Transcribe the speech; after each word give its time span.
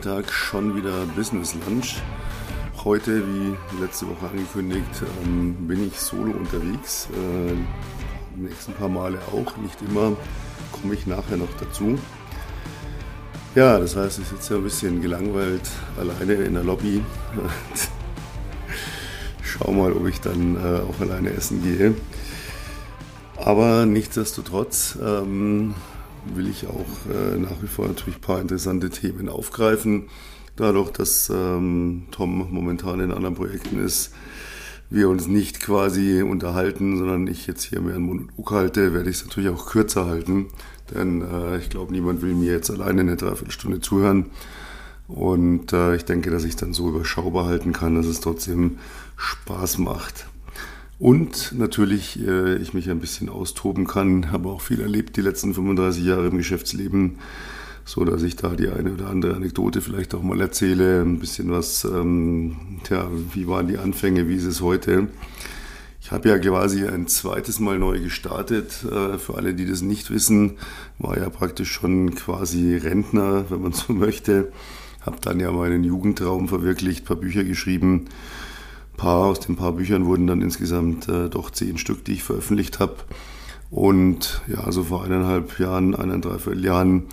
Freitag 0.00 0.32
schon 0.32 0.76
wieder 0.76 1.04
Business 1.14 1.54
Lunch. 1.66 1.96
Heute, 2.84 3.22
wie 3.22 3.82
letzte 3.82 4.08
Woche 4.08 4.30
angekündigt, 4.30 5.02
ähm, 5.22 5.54
bin 5.68 5.88
ich 5.88 6.00
solo 6.00 6.32
unterwegs. 6.32 7.06
Äh, 7.12 7.52
die 8.34 8.44
nächsten 8.44 8.72
paar 8.72 8.88
Male 8.88 9.18
auch, 9.30 9.58
nicht 9.58 9.76
immer, 9.82 10.16
komme 10.72 10.94
ich 10.94 11.06
nachher 11.06 11.36
noch 11.36 11.52
dazu. 11.60 11.98
Ja, 13.54 13.78
das 13.78 13.94
heißt, 13.94 14.20
ich 14.20 14.28
sitze 14.28 14.54
ein 14.54 14.62
bisschen 14.62 15.02
gelangweilt 15.02 15.68
alleine 15.98 16.32
in 16.44 16.54
der 16.54 16.64
Lobby. 16.64 17.04
Schau 19.42 19.70
mal, 19.70 19.92
ob 19.92 20.08
ich 20.08 20.22
dann 20.22 20.56
äh, 20.56 20.80
auch 20.80 20.98
alleine 21.02 21.34
essen 21.34 21.62
gehe. 21.62 21.94
Aber 23.36 23.84
nichtsdestotrotz 23.84 24.96
ähm, 25.02 25.74
will 26.34 26.48
ich 26.48 26.66
auch 26.66 26.86
äh, 27.12 27.38
nach 27.38 27.62
wie 27.62 27.66
vor 27.66 27.86
natürlich 27.86 28.16
ein 28.16 28.20
paar 28.20 28.40
interessante 28.40 28.90
Themen 28.90 29.28
aufgreifen. 29.28 30.08
Dadurch, 30.56 30.90
dass 30.90 31.30
ähm, 31.30 32.04
Tom 32.10 32.48
momentan 32.50 33.00
in 33.00 33.12
anderen 33.12 33.34
Projekten 33.34 33.82
ist, 33.84 34.12
wir 34.90 35.08
uns 35.08 35.28
nicht 35.28 35.60
quasi 35.60 36.22
unterhalten, 36.22 36.98
sondern 36.98 37.26
ich 37.28 37.46
jetzt 37.46 37.62
hier 37.62 37.80
mehr 37.80 37.94
einen 37.94 38.04
Monolog 38.04 38.50
halte, 38.50 38.92
werde 38.92 39.08
ich 39.08 39.16
es 39.16 39.24
natürlich 39.24 39.50
auch 39.50 39.66
kürzer 39.66 40.06
halten. 40.06 40.46
Denn 40.92 41.22
äh, 41.22 41.58
ich 41.58 41.70
glaube, 41.70 41.92
niemand 41.92 42.22
will 42.22 42.34
mir 42.34 42.52
jetzt 42.52 42.70
alleine 42.70 43.02
eine 43.02 43.16
Dreiviertelstunde 43.16 43.80
zuhören. 43.80 44.26
Und 45.06 45.72
äh, 45.72 45.96
ich 45.96 46.04
denke, 46.04 46.30
dass 46.30 46.44
ich 46.44 46.56
dann 46.56 46.72
so 46.72 46.88
überschaubar 46.88 47.46
halten 47.46 47.72
kann, 47.72 47.94
dass 47.94 48.06
es 48.06 48.20
trotzdem 48.20 48.78
Spaß 49.16 49.78
macht. 49.78 50.26
Und 51.00 51.54
natürlich 51.56 52.20
äh, 52.20 52.56
ich 52.56 52.74
mich 52.74 52.90
ein 52.90 53.00
bisschen 53.00 53.30
austoben 53.30 53.86
kann, 53.86 54.30
habe 54.30 54.50
auch 54.50 54.60
viel 54.60 54.82
erlebt 54.82 55.16
die 55.16 55.22
letzten 55.22 55.54
35 55.54 56.04
Jahre 56.04 56.26
im 56.26 56.36
Geschäftsleben, 56.36 57.18
so 57.86 58.04
dass 58.04 58.22
ich 58.22 58.36
da 58.36 58.50
die 58.50 58.68
eine 58.68 58.92
oder 58.92 59.08
andere 59.08 59.34
Anekdote 59.34 59.80
vielleicht 59.80 60.14
auch 60.14 60.22
mal 60.22 60.38
erzähle, 60.42 61.00
ein 61.00 61.18
bisschen 61.18 61.50
was, 61.50 61.86
ähm, 61.86 62.80
tja, 62.84 63.08
wie 63.32 63.48
waren 63.48 63.66
die 63.66 63.78
Anfänge, 63.78 64.28
wie 64.28 64.34
ist 64.34 64.44
es 64.44 64.60
heute. 64.60 65.08
Ich 66.02 66.12
habe 66.12 66.28
ja 66.28 66.38
quasi 66.38 66.86
ein 66.86 67.08
zweites 67.08 67.60
Mal 67.60 67.78
neu 67.78 67.98
gestartet. 67.98 68.84
Äh, 68.84 69.16
für 69.16 69.36
alle, 69.38 69.54
die 69.54 69.64
das 69.64 69.80
nicht 69.80 70.10
wissen, 70.10 70.58
war 70.98 71.16
ja 71.16 71.30
praktisch 71.30 71.72
schon 71.72 72.14
quasi 72.14 72.76
Rentner, 72.76 73.46
wenn 73.48 73.62
man 73.62 73.72
so 73.72 73.92
möchte. 73.94 74.52
Habe 75.00 75.16
dann 75.22 75.40
ja 75.40 75.50
meinen 75.50 75.82
Jugendtraum 75.82 76.46
verwirklicht, 76.46 77.06
paar 77.06 77.16
Bücher 77.16 77.42
geschrieben 77.42 78.08
paar, 79.00 79.26
aus 79.26 79.40
den 79.40 79.56
paar 79.56 79.72
Büchern 79.72 80.04
wurden 80.04 80.26
dann 80.26 80.42
insgesamt 80.42 81.08
äh, 81.08 81.30
doch 81.30 81.50
zehn 81.50 81.78
Stück, 81.78 82.04
die 82.04 82.12
ich 82.12 82.22
veröffentlicht 82.22 82.80
habe. 82.80 82.96
Und 83.70 84.42
ja, 84.46 84.60
also 84.60 84.84
vor 84.84 85.04
eineinhalb 85.04 85.58
Jahren, 85.58 85.94
eineinhalb 85.94 86.54
Jahren 86.62 87.04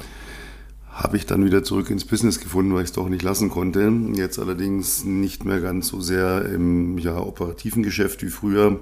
habe 0.89 1.15
ich 1.15 1.25
dann 1.25 1.45
wieder 1.45 1.63
zurück 1.63 1.89
ins 1.89 2.03
Business 2.03 2.41
gefunden, 2.41 2.73
weil 2.73 2.81
ich 2.81 2.89
es 2.89 2.93
doch 2.93 3.07
nicht 3.07 3.23
lassen 3.23 3.49
konnte. 3.49 3.89
Jetzt 4.15 4.37
allerdings 4.37 5.05
nicht 5.05 5.45
mehr 5.45 5.61
ganz 5.61 5.87
so 5.87 6.01
sehr 6.01 6.45
im 6.45 6.97
ja, 6.97 7.17
operativen 7.19 7.83
Geschäft 7.83 8.21
wie 8.21 8.29
früher, 8.29 8.79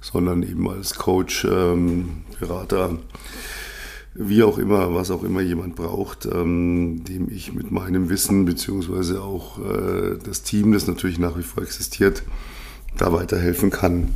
sondern 0.00 0.42
eben 0.42 0.68
als 0.68 0.96
Coach, 0.96 1.44
ähm, 1.44 2.22
Berater 2.40 2.98
wie 4.14 4.42
auch 4.42 4.58
immer, 4.58 4.94
was 4.94 5.10
auch 5.10 5.22
immer 5.22 5.40
jemand 5.40 5.74
braucht, 5.74 6.26
ähm, 6.26 7.02
dem 7.04 7.30
ich 7.30 7.54
mit 7.54 7.70
meinem 7.70 8.10
Wissen 8.10 8.44
beziehungsweise 8.44 9.22
auch 9.22 9.58
äh, 9.58 10.18
das 10.22 10.42
Team, 10.42 10.72
das 10.72 10.86
natürlich 10.86 11.18
nach 11.18 11.38
wie 11.38 11.42
vor 11.42 11.62
existiert, 11.62 12.22
da 12.98 13.12
weiterhelfen 13.12 13.70
kann. 13.70 14.08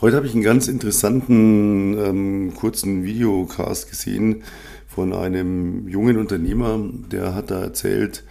Heute 0.00 0.16
habe 0.16 0.26
ich 0.26 0.34
einen 0.34 0.42
ganz 0.42 0.68
interessanten 0.68 1.96
ähm, 1.98 2.54
kurzen 2.54 3.04
Videocast 3.04 3.88
gesehen 3.88 4.42
von 4.86 5.12
einem 5.12 5.88
jungen 5.88 6.18
Unternehmer, 6.18 6.78
der 7.10 7.34
hat 7.34 7.50
da 7.50 7.60
erzählt, 7.60 8.22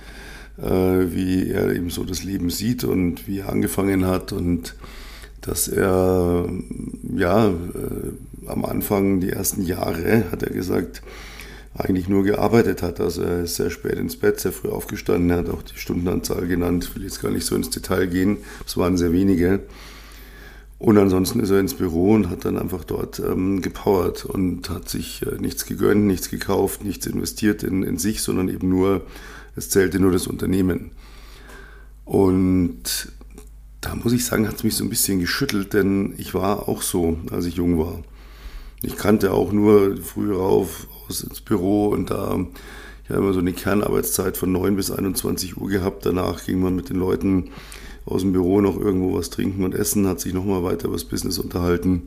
äh, 0.58 0.64
wie 0.64 1.50
er 1.50 1.74
eben 1.74 1.90
so 1.90 2.06
das 2.06 2.24
Leben 2.24 2.50
sieht 2.50 2.84
und 2.86 3.28
wie 3.28 3.40
er 3.40 3.50
angefangen 3.50 4.06
hat 4.06 4.32
und 4.32 4.76
dass 5.44 5.68
er 5.68 6.50
ja 7.16 7.48
äh, 7.50 8.48
am 8.48 8.66
Anfang, 8.66 9.20
die 9.20 9.30
ersten 9.30 9.62
Jahre, 9.62 10.26
hat 10.32 10.44
er 10.44 10.52
gesagt, 10.52 11.02
eigentlich 11.76 12.08
nur 12.08 12.24
gearbeitet 12.24 12.82
hat. 12.82 13.00
Also 13.00 13.24
er 13.24 13.44
ist 13.44 13.56
sehr 13.56 13.70
spät 13.70 13.98
ins 13.98 14.16
Bett, 14.16 14.40
sehr 14.40 14.52
früh 14.52 14.70
aufgestanden. 14.70 15.30
Er 15.32 15.38
hat 15.38 15.50
auch 15.50 15.64
die 15.64 15.78
Stundenanzahl 15.78 16.48
genannt. 16.48 16.96
Will 16.96 17.04
jetzt 17.04 17.22
gar 17.22 17.32
nicht 17.32 17.46
so 17.46 17.56
ins 17.56 17.70
Detail 17.70 18.08
gehen. 18.08 18.38
Es 18.66 18.78
waren 18.78 18.98
sehr 18.98 19.12
wenige. 19.12 19.62
Und 20.78 20.98
ansonsten 20.98 21.40
ist 21.40 21.50
er 21.50 21.60
ins 21.60 21.76
Büro 21.76 22.12
und 22.12 22.30
hat 22.30 22.46
dann 22.46 22.60
einfach 22.60 22.84
dort 22.84 23.20
ähm, 23.20 23.62
gepowert 23.62 24.26
und 24.26 24.70
hat 24.70 24.90
sich 24.90 25.26
äh, 25.26 25.40
nichts 25.40 25.66
gegönnt, 25.66 26.06
nichts 26.06 26.30
gekauft, 26.30 26.84
nichts 26.84 27.06
investiert 27.06 27.64
in, 27.64 27.84
in 27.84 27.98
sich, 27.98 28.22
sondern 28.22 28.50
eben 28.50 28.68
nur, 28.68 29.04
es 29.56 29.70
zählte 29.70 30.00
nur 30.00 30.12
das 30.12 30.28
Unternehmen. 30.28 30.92
Und 32.04 33.14
da 33.84 33.96
muss 33.96 34.14
ich 34.14 34.26
sagen, 34.26 34.48
hat 34.48 34.56
es 34.56 34.64
mich 34.64 34.76
so 34.76 34.84
ein 34.84 34.90
bisschen 34.90 35.20
geschüttelt, 35.20 35.74
denn 35.74 36.14
ich 36.18 36.34
war 36.34 36.70
auch 36.70 36.82
so, 36.82 37.18
als 37.32 37.46
ich 37.46 37.56
jung 37.56 37.78
war. 37.78 38.00
Ich 38.82 38.96
kannte 38.96 39.34
auch 39.34 39.52
nur 39.52 39.98
früh 39.98 40.34
rauf 40.34 40.88
aus 41.08 41.22
ins 41.22 41.42
Büro 41.42 41.90
und 41.90 42.10
da, 42.10 42.40
ich 43.04 43.10
habe 43.10 43.22
immer 43.22 43.34
so 43.34 43.40
eine 43.40 43.52
Kernarbeitszeit 43.52 44.38
von 44.38 44.54
9 44.54 44.78
bis 44.78 44.90
21 44.90 45.58
Uhr 45.58 45.70
gehabt. 45.70 46.06
Danach 46.06 46.46
ging 46.46 46.62
man 46.62 46.76
mit 46.76 46.90
den 46.90 46.98
Leuten 46.98 47.50
aus 48.06 48.22
dem 48.22 48.32
Büro 48.32 48.62
noch 48.62 48.80
irgendwo 48.80 49.18
was 49.18 49.30
trinken 49.30 49.66
und 49.66 49.76
essen, 49.76 50.08
hat 50.08 50.22
sich 50.22 50.34
nochmal 50.34 50.64
weiter 50.64 50.86
über 50.86 50.96
das 50.96 51.06
Business 51.06 51.38
unterhalten. 51.38 52.04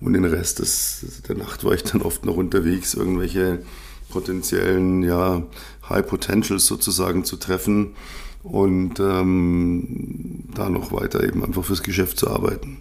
Und 0.00 0.14
den 0.14 0.24
Rest 0.24 0.58
des, 0.58 1.22
der 1.28 1.36
Nacht 1.36 1.64
war 1.64 1.72
ich 1.72 1.84
dann 1.84 2.02
oft 2.02 2.24
noch 2.24 2.36
unterwegs, 2.36 2.94
irgendwelche 2.94 3.62
potenziellen 4.08 5.02
ja, 5.02 5.42
High 5.88 6.06
Potentials 6.06 6.66
sozusagen 6.66 7.24
zu 7.24 7.36
treffen 7.36 7.94
und 8.44 9.00
ähm, 9.00 10.44
da 10.54 10.68
noch 10.68 10.92
weiter 10.92 11.24
eben 11.24 11.42
einfach 11.42 11.64
fürs 11.64 11.82
Geschäft 11.82 12.18
zu 12.18 12.28
arbeiten. 12.30 12.78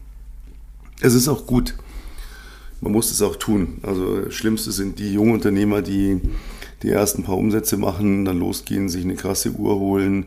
Es 1.02 1.16
ist 1.16 1.28
auch 1.28 1.48
gut. 1.48 1.76
Man 2.82 2.92
muss 2.92 3.12
es 3.12 3.22
auch 3.22 3.38
tun. 3.38 3.80
Also 3.82 4.30
Schlimmste 4.30 4.72
sind 4.74 5.00
die 5.00 5.14
jungen 5.14 5.34
Unternehmer, 5.34 5.82
die 5.82 6.20
die 6.84 6.90
ersten 6.90 7.24
paar 7.24 7.38
Umsätze 7.38 7.78
machen, 7.78 8.26
dann 8.26 8.40
losgehen, 8.40 8.90
sich 8.90 9.06
eine 9.06 9.16
krasse 9.16 9.52
Uhr 9.52 9.80
holen, 9.80 10.26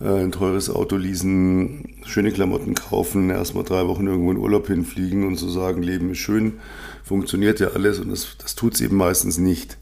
äh, 0.00 0.22
ein 0.22 0.30
teures 0.30 0.70
Auto 0.70 0.96
leasen, 0.96 1.96
schöne 2.06 2.30
Klamotten 2.30 2.74
kaufen, 2.76 3.30
erstmal 3.30 3.64
drei 3.64 3.88
Wochen 3.88 4.06
irgendwo 4.06 4.30
in 4.30 4.36
Urlaub 4.36 4.68
hinfliegen 4.68 5.26
und 5.26 5.34
so 5.34 5.48
sagen, 5.48 5.82
Leben 5.82 6.12
ist 6.12 6.18
schön, 6.18 6.54
funktioniert 7.02 7.58
ja 7.58 7.68
alles 7.68 7.98
und 7.98 8.10
das, 8.10 8.36
das 8.38 8.54
tut 8.54 8.74
es 8.74 8.80
eben 8.80 8.96
meistens 8.96 9.38
nicht. 9.38 9.76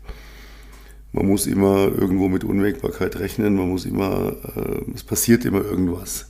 Man 1.17 1.29
muss 1.29 1.47
immer 1.47 1.87
irgendwo 1.87 2.29
mit 2.29 2.45
Unwägbarkeit 2.45 3.19
rechnen, 3.19 3.57
man 3.57 3.71
muss 3.71 3.87
immer, 3.87 4.35
äh, 4.55 4.93
es 4.95 5.03
passiert 5.03 5.47
immer 5.47 5.65
irgendwas. 5.65 6.27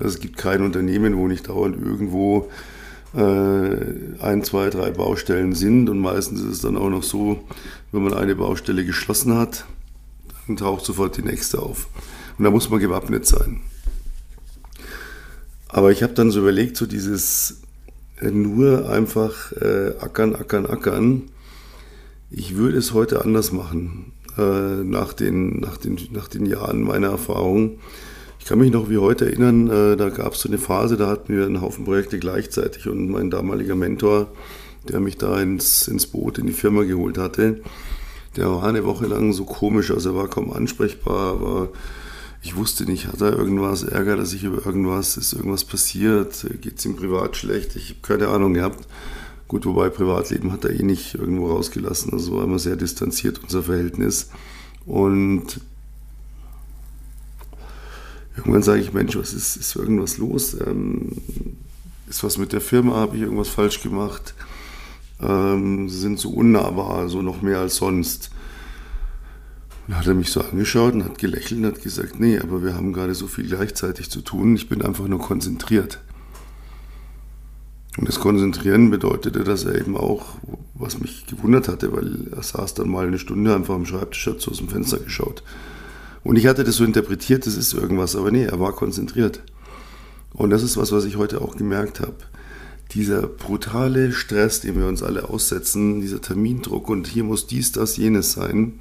Also 0.00 0.14
es 0.14 0.20
gibt 0.20 0.36
kein 0.36 0.62
Unternehmen, 0.62 1.16
wo 1.16 1.28
nicht 1.28 1.48
dauernd 1.48 1.80
irgendwo 1.80 2.50
äh, 3.14 3.20
ein, 4.20 4.42
zwei, 4.42 4.68
drei 4.70 4.90
Baustellen 4.90 5.54
sind 5.54 5.88
und 5.88 6.00
meistens 6.00 6.40
ist 6.40 6.54
es 6.54 6.60
dann 6.60 6.76
auch 6.76 6.90
noch 6.90 7.04
so, 7.04 7.44
wenn 7.92 8.02
man 8.02 8.14
eine 8.14 8.34
Baustelle 8.34 8.84
geschlossen 8.84 9.36
hat, 9.36 9.64
dann 10.48 10.56
taucht 10.56 10.84
sofort 10.84 11.16
die 11.16 11.22
nächste 11.22 11.60
auf. 11.62 11.86
Und 12.36 12.44
da 12.46 12.50
muss 12.50 12.68
man 12.68 12.80
gewappnet 12.80 13.26
sein. 13.26 13.60
Aber 15.68 15.92
ich 15.92 16.02
habe 16.02 16.14
dann 16.14 16.32
so 16.32 16.40
überlegt, 16.40 16.76
so 16.76 16.86
dieses 16.86 17.60
äh, 18.20 18.32
nur 18.32 18.90
einfach 18.90 19.52
äh, 19.52 19.94
ackern, 20.00 20.34
ackern, 20.34 20.66
ackern. 20.66 21.22
Ich 22.28 22.56
würde 22.56 22.76
es 22.78 22.92
heute 22.92 23.24
anders 23.24 23.52
machen 23.52 24.12
äh, 24.38 24.84
nach, 24.84 25.12
den, 25.12 25.60
nach, 25.60 25.76
den, 25.76 25.98
nach 26.12 26.28
den 26.28 26.46
Jahren 26.46 26.82
meiner 26.82 27.08
Erfahrung. 27.08 27.78
Ich 28.38 28.46
kann 28.46 28.58
mich 28.58 28.70
noch 28.70 28.88
wie 28.88 28.98
heute 28.98 29.26
erinnern, 29.26 29.68
äh, 29.68 29.96
da 29.96 30.08
gab 30.08 30.34
es 30.34 30.40
so 30.40 30.48
eine 30.48 30.58
Phase, 30.58 30.96
da 30.96 31.08
hatten 31.08 31.36
wir 31.36 31.46
einen 31.46 31.60
Haufen 31.60 31.84
Projekte 31.84 32.18
gleichzeitig 32.18 32.86
und 32.88 33.10
mein 33.10 33.30
damaliger 33.30 33.74
Mentor, 33.74 34.28
der 34.88 35.00
mich 35.00 35.16
da 35.16 35.40
ins, 35.40 35.88
ins 35.88 36.06
Boot 36.06 36.38
in 36.38 36.46
die 36.46 36.52
Firma 36.52 36.84
geholt 36.84 37.18
hatte, 37.18 37.60
der 38.36 38.50
war 38.50 38.62
eine 38.64 38.84
Woche 38.84 39.06
lang 39.06 39.32
so 39.32 39.44
komisch, 39.44 39.90
also 39.90 40.10
er 40.10 40.16
war 40.16 40.28
kaum 40.28 40.52
ansprechbar, 40.52 41.32
aber 41.32 41.70
ich 42.42 42.54
wusste 42.54 42.84
nicht, 42.84 43.08
hat 43.08 43.20
er 43.20 43.36
irgendwas, 43.36 43.82
Ärger, 43.82 44.16
dass 44.16 44.32
ich 44.32 44.44
über 44.44 44.64
irgendwas, 44.64 45.16
ist 45.16 45.32
irgendwas 45.32 45.64
passiert, 45.64 46.46
geht 46.60 46.78
es 46.78 46.84
ihm 46.84 46.94
privat 46.94 47.36
schlecht, 47.36 47.74
ich 47.74 47.90
habe 47.90 48.00
keine 48.02 48.28
Ahnung 48.28 48.54
gehabt. 48.54 48.86
Gut, 49.48 49.64
wobei 49.64 49.90
Privatleben 49.90 50.50
hat 50.50 50.64
er 50.64 50.78
eh 50.78 50.82
nicht 50.82 51.14
irgendwo 51.14 51.52
rausgelassen. 51.52 52.12
Also 52.12 52.36
war 52.36 52.44
immer 52.44 52.58
sehr 52.58 52.76
distanziert 52.76 53.40
unser 53.42 53.62
Verhältnis. 53.62 54.30
Und 54.84 55.60
irgendwann 58.36 58.62
sage 58.62 58.80
ich, 58.80 58.92
Mensch, 58.92 59.16
was 59.16 59.32
ist, 59.32 59.56
ist 59.56 59.76
irgendwas 59.76 60.18
los? 60.18 60.56
Ähm, 60.66 61.12
ist 62.08 62.24
was 62.24 62.38
mit 62.38 62.52
der 62.52 62.60
Firma? 62.60 62.94
Habe 62.94 63.16
ich 63.16 63.22
irgendwas 63.22 63.48
falsch 63.48 63.82
gemacht? 63.82 64.34
Ähm, 65.20 65.88
sie 65.88 65.98
sind 65.98 66.18
so 66.18 66.30
unnahbar, 66.30 67.08
so 67.08 67.22
noch 67.22 67.40
mehr 67.40 67.60
als 67.60 67.76
sonst. 67.76 68.30
Und 69.86 69.92
dann 69.92 70.00
hat 70.00 70.06
er 70.08 70.14
mich 70.14 70.30
so 70.30 70.40
angeschaut 70.40 70.94
und 70.94 71.04
hat 71.04 71.18
gelächelt 71.18 71.60
und 71.60 71.66
hat 71.66 71.82
gesagt, 71.82 72.18
nee, 72.18 72.38
aber 72.38 72.64
wir 72.64 72.74
haben 72.74 72.92
gerade 72.92 73.14
so 73.14 73.28
viel 73.28 73.46
gleichzeitig 73.46 74.10
zu 74.10 74.22
tun. 74.22 74.56
Ich 74.56 74.68
bin 74.68 74.82
einfach 74.82 75.06
nur 75.06 75.20
konzentriert. 75.20 76.00
Und 77.96 78.08
das 78.08 78.20
Konzentrieren 78.20 78.90
bedeutete, 78.90 79.42
dass 79.42 79.64
er 79.64 79.74
eben 79.74 79.96
auch, 79.96 80.36
was 80.74 81.00
mich 81.00 81.26
gewundert 81.26 81.68
hatte, 81.68 81.92
weil 81.92 82.28
er 82.30 82.42
saß 82.42 82.74
dann 82.74 82.90
mal 82.90 83.06
eine 83.06 83.18
Stunde 83.18 83.54
einfach 83.54 83.74
am 83.74 83.86
Schreibtisch, 83.86 84.26
hat 84.26 84.40
so 84.40 84.50
aus 84.50 84.58
dem 84.58 84.68
Fenster 84.68 84.98
geschaut. 84.98 85.42
Und 86.22 86.36
ich 86.36 86.46
hatte 86.46 86.64
das 86.64 86.76
so 86.76 86.84
interpretiert, 86.84 87.46
das 87.46 87.56
ist 87.56 87.72
irgendwas, 87.72 88.16
aber 88.16 88.30
nee, 88.30 88.44
er 88.44 88.60
war 88.60 88.72
konzentriert. 88.72 89.42
Und 90.34 90.50
das 90.50 90.62
ist 90.62 90.76
was, 90.76 90.92
was 90.92 91.04
ich 91.04 91.16
heute 91.16 91.40
auch 91.40 91.56
gemerkt 91.56 92.00
habe. 92.00 92.16
Dieser 92.92 93.22
brutale 93.22 94.12
Stress, 94.12 94.60
den 94.60 94.78
wir 94.78 94.86
uns 94.86 95.02
alle 95.02 95.28
aussetzen, 95.28 96.00
dieser 96.00 96.20
Termindruck 96.20 96.88
und 96.88 97.06
hier 97.06 97.24
muss 97.24 97.46
dies, 97.46 97.72
das, 97.72 97.96
jenes 97.96 98.32
sein 98.32 98.74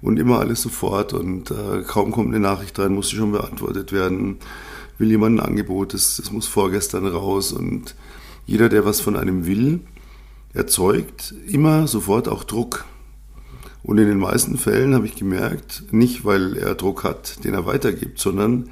und 0.00 0.18
immer 0.18 0.38
alles 0.38 0.62
sofort 0.62 1.12
und 1.12 1.50
äh, 1.50 1.82
kaum 1.86 2.12
kommt 2.12 2.28
eine 2.28 2.40
Nachricht 2.40 2.78
rein, 2.78 2.94
muss 2.94 3.08
sie 3.08 3.16
schon 3.16 3.32
beantwortet 3.32 3.92
werden. 3.92 4.38
Will 4.98 5.10
jemand 5.10 5.40
ein 5.40 5.46
Angebot, 5.46 5.92
das, 5.92 6.16
das 6.16 6.30
muss 6.30 6.46
vorgestern 6.46 7.06
raus 7.06 7.52
und 7.52 7.94
jeder, 8.46 8.68
der 8.68 8.84
was 8.84 9.00
von 9.00 9.16
einem 9.16 9.46
will, 9.46 9.80
erzeugt 10.54 11.34
immer 11.46 11.86
sofort 11.86 12.28
auch 12.28 12.44
Druck. 12.44 12.84
Und 13.82 13.98
in 13.98 14.08
den 14.08 14.18
meisten 14.18 14.56
Fällen 14.56 14.94
habe 14.94 15.06
ich 15.06 15.14
gemerkt, 15.14 15.84
nicht 15.92 16.24
weil 16.24 16.56
er 16.56 16.74
Druck 16.74 17.04
hat, 17.04 17.44
den 17.44 17.54
er 17.54 17.66
weitergibt, 17.66 18.18
sondern 18.18 18.70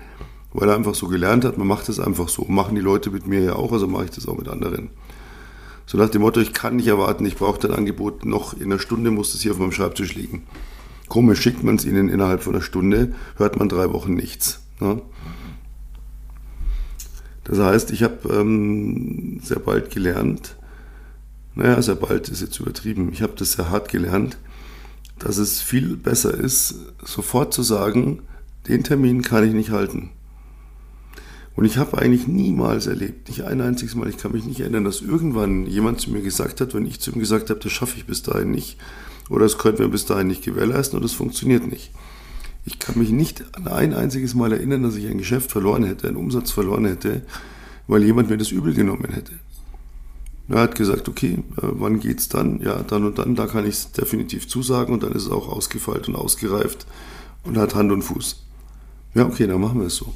weil 0.52 0.68
er 0.68 0.76
einfach 0.76 0.94
so 0.94 1.08
gelernt 1.08 1.44
hat, 1.44 1.58
man 1.58 1.66
macht 1.66 1.88
es 1.88 2.00
einfach 2.00 2.28
so. 2.28 2.44
Machen 2.44 2.74
die 2.74 2.80
Leute 2.80 3.10
mit 3.10 3.26
mir 3.26 3.40
ja 3.40 3.56
auch, 3.56 3.72
also 3.72 3.86
mache 3.86 4.04
ich 4.04 4.10
das 4.10 4.26
auch 4.26 4.38
mit 4.38 4.48
anderen. 4.48 4.90
So 5.86 5.98
nach 5.98 6.08
dem 6.08 6.22
Motto, 6.22 6.40
ich 6.40 6.54
kann 6.54 6.76
nicht 6.76 6.86
erwarten, 6.86 7.26
ich 7.26 7.36
brauche 7.36 7.60
dein 7.60 7.76
Angebot 7.76 8.24
noch 8.24 8.54
in 8.54 8.64
einer 8.64 8.78
Stunde, 8.78 9.10
muss 9.10 9.34
es 9.34 9.42
hier 9.42 9.52
auf 9.52 9.58
meinem 9.58 9.72
Schreibtisch 9.72 10.14
liegen. 10.14 10.44
Komisch, 11.08 11.40
schickt 11.40 11.62
man 11.62 11.76
es 11.76 11.84
ihnen 11.84 12.08
innerhalb 12.08 12.42
von 12.42 12.54
einer 12.54 12.62
Stunde, 12.62 13.14
hört 13.36 13.58
man 13.58 13.68
drei 13.68 13.92
Wochen 13.92 14.14
nichts. 14.14 14.62
Ne? 14.80 15.02
Das 17.44 17.58
heißt, 17.58 17.90
ich 17.90 18.02
habe 18.02 18.28
ähm, 18.34 19.40
sehr 19.42 19.58
bald 19.58 19.90
gelernt, 19.90 20.56
naja, 21.54 21.80
sehr 21.80 21.94
bald 21.94 22.28
ist 22.28 22.40
jetzt 22.40 22.58
übertrieben, 22.58 23.10
ich 23.12 23.22
habe 23.22 23.34
das 23.36 23.52
sehr 23.52 23.70
hart 23.70 23.90
gelernt, 23.90 24.38
dass 25.18 25.36
es 25.36 25.60
viel 25.60 25.96
besser 25.96 26.34
ist, 26.34 26.74
sofort 27.04 27.54
zu 27.54 27.62
sagen, 27.62 28.22
den 28.66 28.82
Termin 28.82 29.22
kann 29.22 29.46
ich 29.46 29.54
nicht 29.54 29.70
halten. 29.70 30.10
Und 31.56 31.66
ich 31.66 31.76
habe 31.76 31.98
eigentlich 31.98 32.26
niemals 32.26 32.86
erlebt, 32.86 33.28
nicht 33.28 33.44
ein 33.44 33.60
einziges 33.60 33.94
Mal, 33.94 34.08
ich 34.08 34.16
kann 34.16 34.32
mich 34.32 34.44
nicht 34.44 34.60
erinnern, 34.60 34.84
dass 34.84 35.02
irgendwann 35.02 35.66
jemand 35.66 36.00
zu 36.00 36.10
mir 36.10 36.22
gesagt 36.22 36.60
hat, 36.60 36.74
wenn 36.74 36.86
ich 36.86 36.98
zu 36.98 37.12
ihm 37.12 37.20
gesagt 37.20 37.50
habe, 37.50 37.60
das 37.60 37.70
schaffe 37.70 37.96
ich 37.96 38.06
bis 38.06 38.22
dahin 38.22 38.50
nicht, 38.50 38.76
oder 39.30 39.44
das 39.44 39.58
könnten 39.58 39.80
wir 39.80 39.88
bis 39.88 40.06
dahin 40.06 40.26
nicht 40.26 40.42
gewährleisten, 40.42 40.96
oder 40.96 41.04
das 41.04 41.14
funktioniert 41.14 41.66
nicht. 41.66 41.92
Ich 42.64 42.78
kann 42.78 42.98
mich 42.98 43.10
nicht 43.10 43.44
an 43.56 43.68
ein 43.68 43.92
einziges 43.92 44.34
Mal 44.34 44.52
erinnern, 44.52 44.82
dass 44.82 44.96
ich 44.96 45.06
ein 45.06 45.18
Geschäft 45.18 45.50
verloren 45.50 45.84
hätte, 45.84 46.08
einen 46.08 46.16
Umsatz 46.16 46.50
verloren 46.50 46.86
hätte, 46.86 47.22
weil 47.86 48.02
jemand 48.02 48.30
mir 48.30 48.38
das 48.38 48.50
übel 48.50 48.72
genommen 48.72 49.12
hätte. 49.12 49.32
Er 50.48 50.60
hat 50.60 50.74
gesagt, 50.74 51.08
okay, 51.08 51.42
äh, 51.56 51.62
wann 51.62 52.00
geht's 52.00 52.28
dann? 52.28 52.60
Ja, 52.60 52.82
dann 52.82 53.04
und 53.04 53.18
dann, 53.18 53.34
da 53.34 53.46
kann 53.46 53.64
ich 53.64 53.74
es 53.74 53.92
definitiv 53.92 54.48
zusagen 54.48 54.94
und 54.94 55.02
dann 55.02 55.12
ist 55.12 55.26
es 55.26 55.30
auch 55.30 55.48
ausgefeilt 55.48 56.08
und 56.08 56.16
ausgereift 56.16 56.86
und 57.44 57.56
hat 57.56 57.74
Hand 57.74 57.92
und 57.92 58.02
Fuß. 58.02 58.42
Ja, 59.14 59.26
okay, 59.26 59.46
dann 59.46 59.60
machen 59.60 59.80
wir 59.80 59.86
es 59.86 59.96
so. 59.96 60.12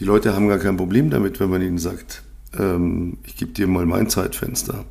Die 0.00 0.04
Leute 0.04 0.34
haben 0.34 0.48
gar 0.48 0.58
kein 0.58 0.76
Problem 0.76 1.10
damit, 1.10 1.38
wenn 1.38 1.50
man 1.50 1.62
ihnen 1.62 1.78
sagt, 1.78 2.24
ähm, 2.58 3.18
ich 3.24 3.36
gebe 3.36 3.52
dir 3.52 3.68
mal 3.68 3.86
mein 3.86 4.08
Zeitfenster. 4.08 4.84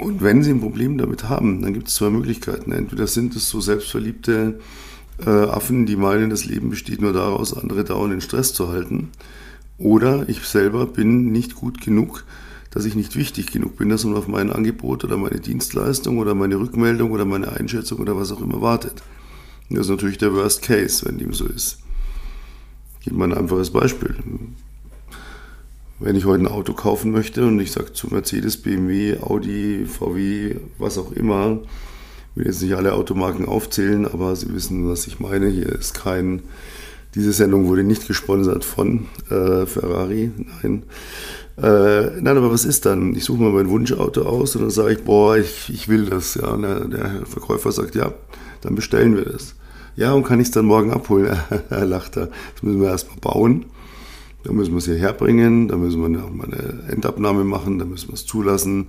Und 0.00 0.22
wenn 0.22 0.42
sie 0.42 0.50
ein 0.50 0.60
Problem 0.60 0.96
damit 0.96 1.28
haben, 1.28 1.60
dann 1.60 1.74
gibt 1.74 1.88
es 1.88 1.94
zwei 1.94 2.08
Möglichkeiten. 2.08 2.72
Entweder 2.72 3.06
sind 3.06 3.36
es 3.36 3.50
so 3.50 3.60
selbstverliebte 3.60 4.58
äh, 5.24 5.28
Affen, 5.28 5.84
die 5.84 5.96
meinen, 5.96 6.30
das 6.30 6.46
Leben 6.46 6.70
besteht 6.70 7.02
nur 7.02 7.12
daraus, 7.12 7.54
andere 7.54 7.84
dauernd 7.84 8.14
in 8.14 8.22
Stress 8.22 8.54
zu 8.54 8.68
halten. 8.68 9.10
Oder 9.76 10.26
ich 10.28 10.40
selber 10.40 10.86
bin 10.86 11.32
nicht 11.32 11.54
gut 11.54 11.82
genug, 11.82 12.24
dass 12.70 12.86
ich 12.86 12.94
nicht 12.94 13.14
wichtig 13.14 13.52
genug 13.52 13.76
bin, 13.76 13.90
dass 13.90 14.04
man 14.04 14.16
auf 14.16 14.26
mein 14.26 14.50
Angebot 14.50 15.04
oder 15.04 15.18
meine 15.18 15.40
Dienstleistung 15.40 16.16
oder 16.16 16.34
meine 16.34 16.58
Rückmeldung 16.58 17.10
oder 17.10 17.26
meine 17.26 17.52
Einschätzung 17.52 17.98
oder 17.98 18.16
was 18.16 18.32
auch 18.32 18.40
immer 18.40 18.62
wartet. 18.62 19.02
Das 19.68 19.80
ist 19.80 19.90
natürlich 19.90 20.18
der 20.18 20.32
Worst 20.32 20.62
Case, 20.62 21.04
wenn 21.04 21.18
dem 21.18 21.34
so 21.34 21.46
ist. 21.46 21.78
Ich 23.00 23.04
gebe 23.04 23.16
mal 23.16 23.30
ein 23.30 23.36
einfaches 23.36 23.70
Beispiel. 23.70 24.16
Wenn 26.00 26.16
ich 26.16 26.24
heute 26.24 26.42
ein 26.42 26.48
Auto 26.48 26.72
kaufen 26.72 27.12
möchte 27.12 27.46
und 27.46 27.60
ich 27.60 27.72
sage 27.72 27.92
zu 27.92 28.08
Mercedes, 28.08 28.56
BMW, 28.56 29.18
Audi, 29.20 29.86
VW, 29.86 30.56
was 30.78 30.98
auch 30.98 31.12
immer, 31.12 31.60
ich 32.32 32.36
will 32.36 32.46
jetzt 32.46 32.62
nicht 32.62 32.74
alle 32.74 32.94
Automarken 32.94 33.44
aufzählen, 33.44 34.06
aber 34.06 34.34
Sie 34.34 34.52
wissen, 34.52 34.88
was 34.88 35.06
ich 35.06 35.20
meine. 35.20 35.48
Hier 35.48 35.68
ist 35.68 35.94
kein 35.94 36.42
diese 37.14 37.32
Sendung 37.32 37.66
wurde 37.66 37.82
nicht 37.82 38.06
gesponsert 38.06 38.64
von 38.64 39.06
äh, 39.30 39.66
Ferrari, 39.66 40.30
nein. 40.62 40.84
Äh, 41.56 42.20
nein, 42.20 42.36
aber 42.36 42.52
was 42.52 42.64
ist 42.64 42.86
dann? 42.86 43.14
Ich 43.14 43.24
suche 43.24 43.42
mal 43.42 43.50
mein 43.50 43.68
Wunschauto 43.68 44.22
aus 44.22 44.54
und 44.54 44.62
dann 44.62 44.70
sage 44.70 44.92
ich, 44.92 45.04
boah, 45.04 45.36
ich, 45.36 45.70
ich 45.74 45.88
will 45.88 46.06
das. 46.06 46.36
Ja, 46.36 46.50
und 46.50 46.62
der, 46.62 46.84
der 46.86 47.26
Verkäufer 47.26 47.72
sagt, 47.72 47.94
ja, 47.96 48.12
dann 48.60 48.76
bestellen 48.76 49.16
wir 49.16 49.24
das. 49.24 49.56
Ja, 49.96 50.12
und 50.12 50.22
kann 50.22 50.40
ich 50.40 50.46
es 50.46 50.52
dann 50.52 50.66
morgen 50.66 50.92
abholen? 50.92 51.36
er 51.70 51.84
lacht 51.84 52.16
er. 52.16 52.28
Das 52.54 52.62
müssen 52.62 52.80
wir 52.80 52.88
erstmal 52.88 53.18
bauen. 53.18 53.66
Dann 54.44 54.56
müssen 54.56 54.72
wir 54.72 54.78
es 54.78 54.86
hierher 54.86 55.12
bringen, 55.12 55.68
dann 55.68 55.80
müssen 55.80 56.00
wir 56.00 56.24
auch 56.24 56.30
mal 56.30 56.46
eine 56.46 56.90
Endabnahme 56.90 57.44
machen, 57.44 57.78
dann 57.78 57.90
müssen 57.90 58.08
wir 58.08 58.14
es 58.14 58.26
zulassen. 58.26 58.86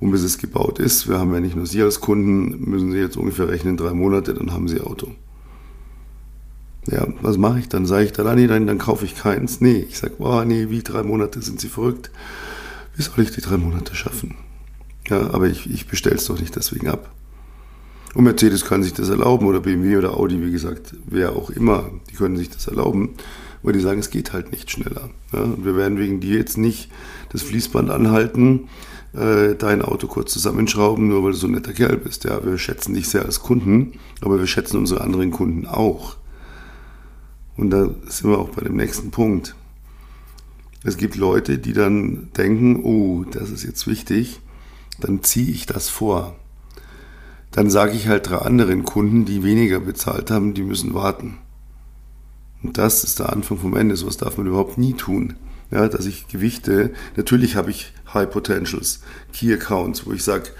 Und 0.00 0.10
bis 0.10 0.22
es 0.22 0.38
gebaut 0.38 0.78
ist, 0.78 1.08
wir 1.08 1.18
haben 1.18 1.32
ja 1.32 1.40
nicht 1.40 1.56
nur 1.56 1.66
Sie 1.66 1.82
als 1.82 2.00
Kunden, 2.00 2.68
müssen 2.70 2.90
Sie 2.90 2.98
jetzt 2.98 3.16
ungefähr 3.16 3.48
rechnen, 3.48 3.76
drei 3.76 3.92
Monate, 3.92 4.34
dann 4.34 4.52
haben 4.52 4.66
Sie 4.66 4.80
Auto. 4.80 5.08
Ja, 6.86 7.06
was 7.20 7.36
mache 7.36 7.58
ich 7.58 7.68
dann? 7.68 7.84
Sage 7.86 8.06
ich 8.06 8.12
dann, 8.12 8.26
ah, 8.26 8.34
nee, 8.34 8.46
dann, 8.46 8.66
dann 8.66 8.78
kaufe 8.78 9.04
ich 9.04 9.14
keins. 9.14 9.60
Nee, 9.60 9.84
ich 9.88 9.98
sage, 9.98 10.14
boah, 10.18 10.44
nee, 10.44 10.70
wie 10.70 10.82
drei 10.82 11.02
Monate 11.02 11.42
sind 11.42 11.60
Sie 11.60 11.68
verrückt? 11.68 12.10
Wie 12.96 13.02
soll 13.02 13.20
ich 13.20 13.30
die 13.30 13.42
drei 13.42 13.58
Monate 13.58 13.94
schaffen? 13.94 14.36
Ja, 15.08 15.32
aber 15.32 15.46
ich, 15.48 15.70
ich 15.70 15.86
bestelle 15.86 16.16
es 16.16 16.24
doch 16.24 16.40
nicht 16.40 16.56
deswegen 16.56 16.88
ab. 16.88 17.10
Und 18.14 18.24
Mercedes 18.24 18.64
kann 18.64 18.82
sich 18.82 18.92
das 18.92 19.08
erlauben 19.08 19.46
oder 19.46 19.60
BMW 19.60 19.96
oder 19.96 20.16
Audi, 20.16 20.44
wie 20.44 20.50
gesagt, 20.50 20.94
wer 21.06 21.36
auch 21.36 21.50
immer, 21.50 21.90
die 22.10 22.16
können 22.16 22.36
sich 22.36 22.50
das 22.50 22.66
erlauben, 22.66 23.10
weil 23.62 23.72
die 23.72 23.80
sagen, 23.80 24.00
es 24.00 24.10
geht 24.10 24.32
halt 24.32 24.52
nicht 24.52 24.70
schneller. 24.70 25.10
Ja, 25.32 25.40
und 25.40 25.64
wir 25.64 25.76
werden 25.76 25.98
wegen 25.98 26.20
dir 26.20 26.36
jetzt 26.36 26.58
nicht 26.58 26.90
das 27.30 27.42
Fließband 27.42 27.90
anhalten, 27.90 28.68
äh, 29.12 29.54
dein 29.54 29.82
Auto 29.82 30.06
kurz 30.06 30.32
zusammenschrauben, 30.32 31.08
nur 31.08 31.24
weil 31.24 31.32
du 31.32 31.38
so 31.38 31.46
ein 31.46 31.52
netter 31.52 31.72
Kerl 31.72 31.96
bist. 31.96 32.24
Ja, 32.24 32.44
wir 32.44 32.58
schätzen 32.58 32.94
dich 32.94 33.08
sehr 33.08 33.24
als 33.24 33.40
Kunden, 33.40 33.94
aber 34.20 34.38
wir 34.38 34.46
schätzen 34.46 34.78
unsere 34.78 35.00
anderen 35.00 35.30
Kunden 35.30 35.66
auch. 35.66 36.16
Und 37.56 37.70
da 37.70 37.90
sind 38.06 38.30
wir 38.30 38.38
auch 38.38 38.50
bei 38.50 38.62
dem 38.62 38.76
nächsten 38.76 39.10
Punkt. 39.10 39.54
Es 40.82 40.96
gibt 40.96 41.16
Leute, 41.16 41.58
die 41.58 41.74
dann 41.74 42.30
denken, 42.36 42.82
oh, 42.82 43.24
das 43.30 43.50
ist 43.50 43.64
jetzt 43.64 43.86
wichtig, 43.86 44.40
dann 44.98 45.22
ziehe 45.22 45.50
ich 45.50 45.66
das 45.66 45.90
vor. 45.90 46.36
Dann 47.50 47.68
sage 47.68 47.92
ich 47.92 48.08
halt 48.08 48.30
drei 48.30 48.38
anderen 48.38 48.84
Kunden, 48.84 49.24
die 49.24 49.42
weniger 49.42 49.80
bezahlt 49.80 50.30
haben, 50.30 50.54
die 50.54 50.62
müssen 50.62 50.94
warten. 50.94 51.38
Und 52.62 52.78
das 52.78 53.04
ist 53.04 53.18
der 53.18 53.32
Anfang 53.32 53.58
vom 53.58 53.76
Ende. 53.76 53.96
So 53.96 54.06
was 54.06 54.16
darf 54.16 54.36
man 54.36 54.46
überhaupt 54.46 54.78
nie 54.78 54.94
tun. 54.94 55.34
Ja, 55.70 55.88
dass 55.88 56.06
ich 56.06 56.26
Gewichte, 56.26 56.90
natürlich 57.16 57.54
habe 57.54 57.70
ich 57.70 57.92
High 58.12 58.28
Potentials, 58.28 59.00
Key 59.32 59.52
Accounts, 59.52 60.04
wo 60.04 60.12
ich 60.12 60.24
sage, 60.24 60.50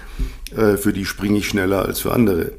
äh, 0.55 0.77
für 0.77 0.93
die 0.93 1.05
springe 1.05 1.37
ich 1.37 1.49
schneller 1.49 1.85
als 1.85 1.99
für 1.99 2.13
andere. 2.13 2.53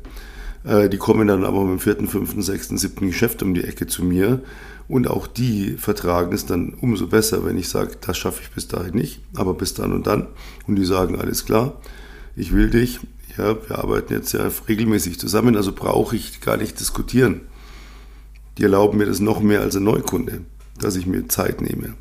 Äh, 0.65 0.91
die 0.91 0.99
kommen 0.99 1.29
dann 1.29 1.45
aber 1.45 1.63
mit 1.63 1.71
dem 1.71 1.81
vierten, 1.81 2.09
fünften, 2.09 2.43
sechsten, 2.43 2.77
siebten 2.77 3.07
Geschäft 3.07 3.43
um 3.43 3.55
die 3.55 3.65
Ecke 3.65 3.87
zu 3.87 4.05
mir. 4.05 4.43
Und 4.87 5.09
auch 5.09 5.27
die 5.27 5.77
vertragen 5.79 6.35
es 6.35 6.45
dann 6.45 6.75
umso 6.75 7.07
besser, 7.07 7.47
wenn 7.47 7.57
ich 7.57 7.69
sage, 7.69 7.93
das 8.01 8.19
schaffe 8.19 8.43
ich 8.43 8.51
bis 8.51 8.69
dahin 8.69 8.95
nicht, 8.95 9.21
aber 9.35 9.55
bis 9.55 9.73
dann 9.73 9.93
und 9.93 10.07
dann. 10.07 10.27
Und 10.67 10.77
die 10.77 10.85
sagen, 10.85 11.19
alles 11.19 11.47
klar, 11.47 11.81
ich 12.37 12.53
will 12.53 12.69
dich. 12.69 13.01
Ja, 13.39 13.57
wir 13.67 13.79
arbeiten 13.79 14.13
jetzt 14.13 14.33
ja 14.33 14.51
regelmäßig 14.69 15.19
zusammen, 15.19 15.57
also 15.57 15.73
brauche 15.73 16.17
ich 16.17 16.43
gar 16.43 16.59
nicht 16.59 16.79
diskutieren. 16.79 17.41
Die 18.59 18.65
erlauben 18.65 18.99
mir 18.99 19.07
das 19.07 19.21
noch 19.21 19.41
mehr 19.41 19.61
als 19.61 19.77
ein 19.77 19.85
Neukunde, 19.85 20.43
dass 20.79 20.97
ich 20.97 21.07
mir 21.07 21.29
Zeit 21.29 21.61
nehme. 21.61 21.95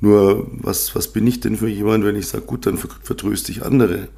Nur, 0.00 0.50
was, 0.52 0.94
was 0.94 1.12
bin 1.12 1.26
ich 1.26 1.40
denn 1.40 1.56
für 1.56 1.68
jemand, 1.68 2.04
wenn 2.04 2.16
ich 2.16 2.26
sage, 2.26 2.44
gut, 2.44 2.66
dann 2.66 2.78
vertröste 2.78 3.52
ich 3.52 3.64
andere? 3.64 4.08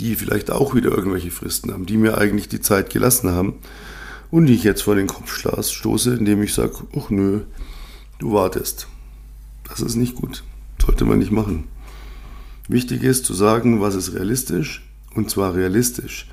die 0.00 0.14
vielleicht 0.14 0.50
auch 0.50 0.74
wieder 0.74 0.90
irgendwelche 0.90 1.30
Fristen 1.30 1.72
haben, 1.72 1.86
die 1.86 1.96
mir 1.96 2.18
eigentlich 2.18 2.48
die 2.48 2.60
Zeit 2.60 2.90
gelassen 2.90 3.30
haben 3.30 3.54
und 4.30 4.46
die 4.46 4.54
ich 4.54 4.64
jetzt 4.64 4.82
vor 4.82 4.94
den 4.94 5.06
Kopf 5.06 5.34
stoße, 5.34 6.14
indem 6.14 6.42
ich 6.42 6.54
sage, 6.54 6.74
ach 6.96 7.10
nö, 7.10 7.42
du 8.18 8.32
wartest. 8.32 8.88
Das 9.68 9.80
ist 9.80 9.96
nicht 9.96 10.14
gut. 10.14 10.44
Sollte 10.84 11.04
man 11.04 11.18
nicht 11.18 11.32
machen. 11.32 11.64
Wichtig 12.68 13.02
ist 13.02 13.24
zu 13.24 13.34
sagen, 13.34 13.80
was 13.80 13.94
ist 13.94 14.14
realistisch 14.14 14.86
und 15.14 15.30
zwar 15.30 15.54
realistisch. 15.54 16.28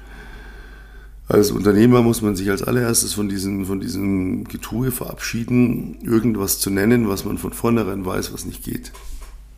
Als 1.28 1.52
Unternehmer 1.52 2.02
muss 2.02 2.22
man 2.22 2.36
sich 2.36 2.50
als 2.50 2.64
allererstes 2.64 3.14
von 3.14 3.30
diesem, 3.30 3.66
von 3.66 3.80
diesem 3.80 4.44
Getue 4.44 4.92
verabschieden, 4.92 5.98
irgendwas 6.04 6.60
zu 6.60 6.70
nennen, 6.70 7.08
was 7.08 7.24
man 7.24 7.38
von 7.38 7.54
vornherein 7.54 8.06
weiß, 8.06 8.34
was 8.34 8.46
nicht 8.46 8.64
geht. 8.64 8.92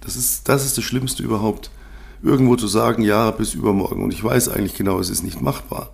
Das 0.02 0.16
ist, 0.16 0.48
das 0.48 0.64
ist 0.64 0.78
das 0.78 0.84
Schlimmste 0.84 1.24
überhaupt 1.24 1.72
irgendwo 2.22 2.56
zu 2.56 2.68
sagen, 2.68 3.02
ja, 3.02 3.32
bis 3.32 3.56
übermorgen. 3.56 4.04
Und 4.04 4.14
ich 4.14 4.24
weiß 4.24 4.50
eigentlich 4.50 4.76
genau, 4.76 5.00
es 5.00 5.10
ist 5.10 5.24
nicht 5.24 5.42
machbar. 5.42 5.92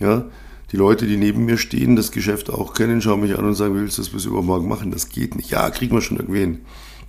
Ja, 0.00 0.24
die 0.72 0.76
Leute, 0.76 1.06
die 1.06 1.16
neben 1.16 1.46
mir 1.46 1.58
stehen, 1.58 1.96
das 1.96 2.12
Geschäft 2.12 2.50
auch 2.50 2.74
kennen, 2.74 3.02
schauen 3.02 3.22
mich 3.22 3.38
an 3.38 3.44
und 3.44 3.54
sagen, 3.54 3.74
willst 3.74 3.98
du 3.98 4.02
das 4.02 4.10
bis 4.10 4.26
übermorgen 4.26 4.68
machen? 4.68 4.90
Das 4.90 5.08
geht 5.08 5.34
nicht. 5.34 5.50
Ja, 5.50 5.68
kriegen 5.70 5.94
wir 5.94 6.02
schon 6.02 6.18
irgendwie 6.18 6.40
hin. 6.40 6.60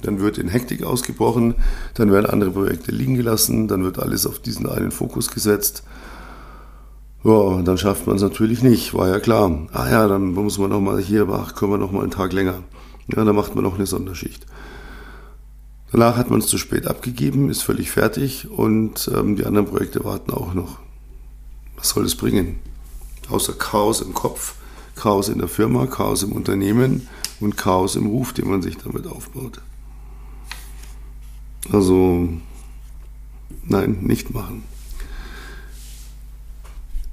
Dann 0.02 0.20
wird 0.20 0.40
in 0.40 0.48
Hektik 0.48 0.84
ausgebrochen, 0.84 1.56
dann 1.94 2.12
werden 2.12 2.26
andere 2.26 2.52
Projekte 2.52 2.92
liegen 2.92 3.16
gelassen, 3.16 3.68
dann 3.68 3.84
wird 3.84 4.00
alles 4.00 4.26
auf 4.26 4.40
diesen 4.40 4.68
einen 4.68 4.92
Fokus 4.92 5.30
gesetzt. 5.30 5.84
Ja, 7.24 7.62
dann 7.62 7.78
schafft 7.78 8.08
man 8.08 8.16
es 8.16 8.24
natürlich 8.24 8.64
nicht, 8.64 8.96
war 8.96 9.08
ja 9.08 9.20
klar. 9.20 9.68
Ah 9.74 9.90
ja, 9.90 10.08
dann 10.08 10.34
muss 10.34 10.58
man 10.58 10.72
noch 10.72 10.82
mal 10.82 11.00
hier, 11.00 11.28
ach, 11.30 11.54
können 11.54 11.72
wir 11.72 11.78
noch 11.78 11.92
mal 11.92 12.02
einen 12.02 12.12
Tag 12.12 12.34
länger. 12.34 12.64
Ja, 13.16 13.24
dann 13.24 13.36
macht 13.36 13.54
man 13.54 13.64
noch 13.64 13.76
eine 13.76 13.86
Sonderschicht. 13.86 14.48
Danach 15.92 16.18
hat 16.18 16.32
man 16.32 16.40
es 16.40 16.48
zu 16.48 16.58
spät 16.58 16.88
abgegeben, 16.88 17.50
ist 17.50 17.62
völlig 17.62 17.92
fertig 17.92 18.50
und 18.50 19.12
ähm, 19.14 19.36
die 19.36 19.46
anderen 19.46 19.68
Projekte 19.68 20.04
warten 20.04 20.32
auch 20.32 20.54
noch. 20.54 20.80
Was 21.76 21.90
soll 21.90 22.04
das 22.04 22.16
bringen? 22.16 22.60
Außer 23.30 23.54
Chaos 23.54 24.02
im 24.02 24.14
Kopf, 24.14 24.56
Chaos 24.96 25.30
in 25.30 25.40
der 25.40 25.48
Firma, 25.48 25.86
Chaos 25.88 26.24
im 26.24 26.32
Unternehmen 26.32 27.08
und 27.40 27.58
Chaos 27.58 27.96
im 27.96 28.08
Ruf, 28.08 28.34
den 28.34 28.50
man 28.50 28.62
sich 28.62 28.78
damit 28.78 29.06
aufbaut. 29.06 29.62
Also, 31.72 32.30
nein, 33.64 33.98
nicht 34.02 34.34
machen. 34.34 34.64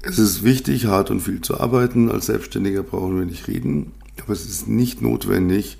Es 0.01 0.19
ist 0.19 0.45
wichtig, 0.45 0.87
hart 0.87 1.11
und 1.11 1.21
viel 1.21 1.41
zu 1.41 1.59
arbeiten. 1.59 2.11
Als 2.11 2.27
Selbstständiger 2.27 2.85
brauchen 2.85 3.19
wir 3.19 3.27
nicht 3.27 3.49
reden. 3.49 3.93
Aber 4.23 4.33
es 4.33 4.47
ist 4.47 4.69
nicht 4.69 5.03
notwendig, 5.03 5.79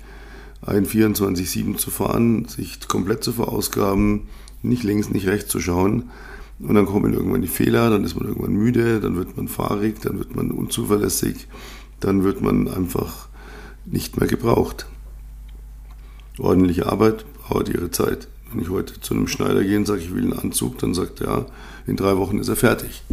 ein 0.61 0.85
24-7 0.85 1.77
zu 1.77 1.89
fahren, 1.89 2.45
sich 2.45 2.85
komplett 2.87 3.23
zu 3.23 3.31
verausgaben, 3.31 4.27
nicht 4.61 4.83
links, 4.83 5.09
nicht 5.09 5.27
rechts 5.27 5.49
zu 5.49 5.61
schauen. 5.61 6.09
Und 6.59 6.75
dann 6.75 6.85
kommen 6.85 7.13
irgendwann 7.13 7.41
die 7.41 7.47
Fehler, 7.47 7.89
dann 7.89 8.03
ist 8.03 8.15
man 8.15 8.27
irgendwann 8.27 8.53
müde, 8.53 8.99
dann 8.99 9.15
wird 9.15 9.37
man 9.37 9.47
fahrig, 9.47 10.01
dann 10.01 10.17
wird 10.17 10.35
man 10.35 10.51
unzuverlässig, 10.51 11.47
dann 12.01 12.23
wird 12.25 12.41
man 12.41 12.67
einfach 12.67 13.29
nicht 13.85 14.19
mehr 14.19 14.27
gebraucht. 14.27 14.85
Ordentliche 16.37 16.87
Arbeit 16.87 17.25
braucht 17.35 17.69
ihre 17.69 17.91
Zeit. 17.91 18.27
Wenn 18.51 18.61
ich 18.61 18.69
heute 18.69 18.99
zu 18.99 19.13
einem 19.13 19.27
Schneider 19.27 19.63
gehe 19.63 19.77
und 19.77 19.85
sage, 19.85 20.01
ich 20.01 20.13
will 20.13 20.23
einen 20.23 20.33
Anzug, 20.33 20.77
dann 20.79 20.93
sagt 20.93 21.21
er, 21.21 21.45
in 21.87 21.95
drei 21.95 22.17
Wochen 22.17 22.39
ist 22.39 22.49
er 22.49 22.57
fertig. 22.57 23.03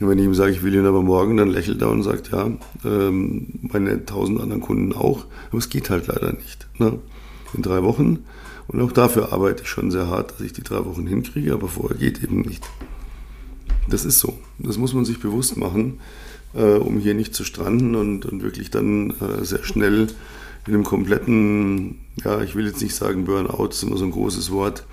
Und 0.00 0.08
wenn 0.08 0.18
ich 0.18 0.24
ihm 0.24 0.34
sage, 0.34 0.52
ich 0.52 0.62
will 0.62 0.74
ihn 0.74 0.86
aber 0.86 1.02
morgen, 1.02 1.36
dann 1.36 1.48
lächelt 1.48 1.82
er 1.82 1.90
und 1.90 2.02
sagt, 2.02 2.30
ja, 2.30 2.50
ähm, 2.84 3.48
meine 3.62 4.04
tausend 4.04 4.40
anderen 4.40 4.62
Kunden 4.62 4.92
auch. 4.92 5.26
Aber 5.48 5.58
es 5.58 5.68
geht 5.68 5.90
halt 5.90 6.06
leider 6.06 6.32
nicht. 6.32 6.68
Ne? 6.78 6.98
In 7.54 7.62
drei 7.62 7.82
Wochen. 7.82 8.24
Und 8.68 8.80
auch 8.82 8.92
dafür 8.92 9.32
arbeite 9.32 9.62
ich 9.62 9.68
schon 9.68 9.90
sehr 9.90 10.08
hart, 10.08 10.32
dass 10.32 10.40
ich 10.40 10.52
die 10.52 10.62
drei 10.62 10.84
Wochen 10.84 11.06
hinkriege, 11.06 11.54
aber 11.54 11.68
vorher 11.68 11.96
geht 11.96 12.22
eben 12.22 12.42
nicht. 12.42 12.62
Das 13.88 14.04
ist 14.04 14.18
so. 14.18 14.38
Das 14.58 14.76
muss 14.76 14.92
man 14.92 15.04
sich 15.04 15.18
bewusst 15.18 15.56
machen, 15.56 15.98
äh, 16.54 16.74
um 16.74 16.98
hier 16.98 17.14
nicht 17.14 17.34
zu 17.34 17.44
stranden 17.44 17.94
und, 17.94 18.26
und 18.26 18.42
wirklich 18.42 18.70
dann 18.70 19.14
äh, 19.20 19.44
sehr 19.44 19.64
schnell 19.64 20.08
in 20.66 20.74
einem 20.74 20.84
kompletten, 20.84 22.00
ja, 22.22 22.42
ich 22.42 22.54
will 22.54 22.66
jetzt 22.66 22.82
nicht 22.82 22.94
sagen 22.94 23.24
Burnout, 23.24 23.68
ist 23.68 23.82
immer 23.82 23.96
so 23.96 24.04
ein 24.04 24.10
großes 24.10 24.50
Wort, 24.50 24.84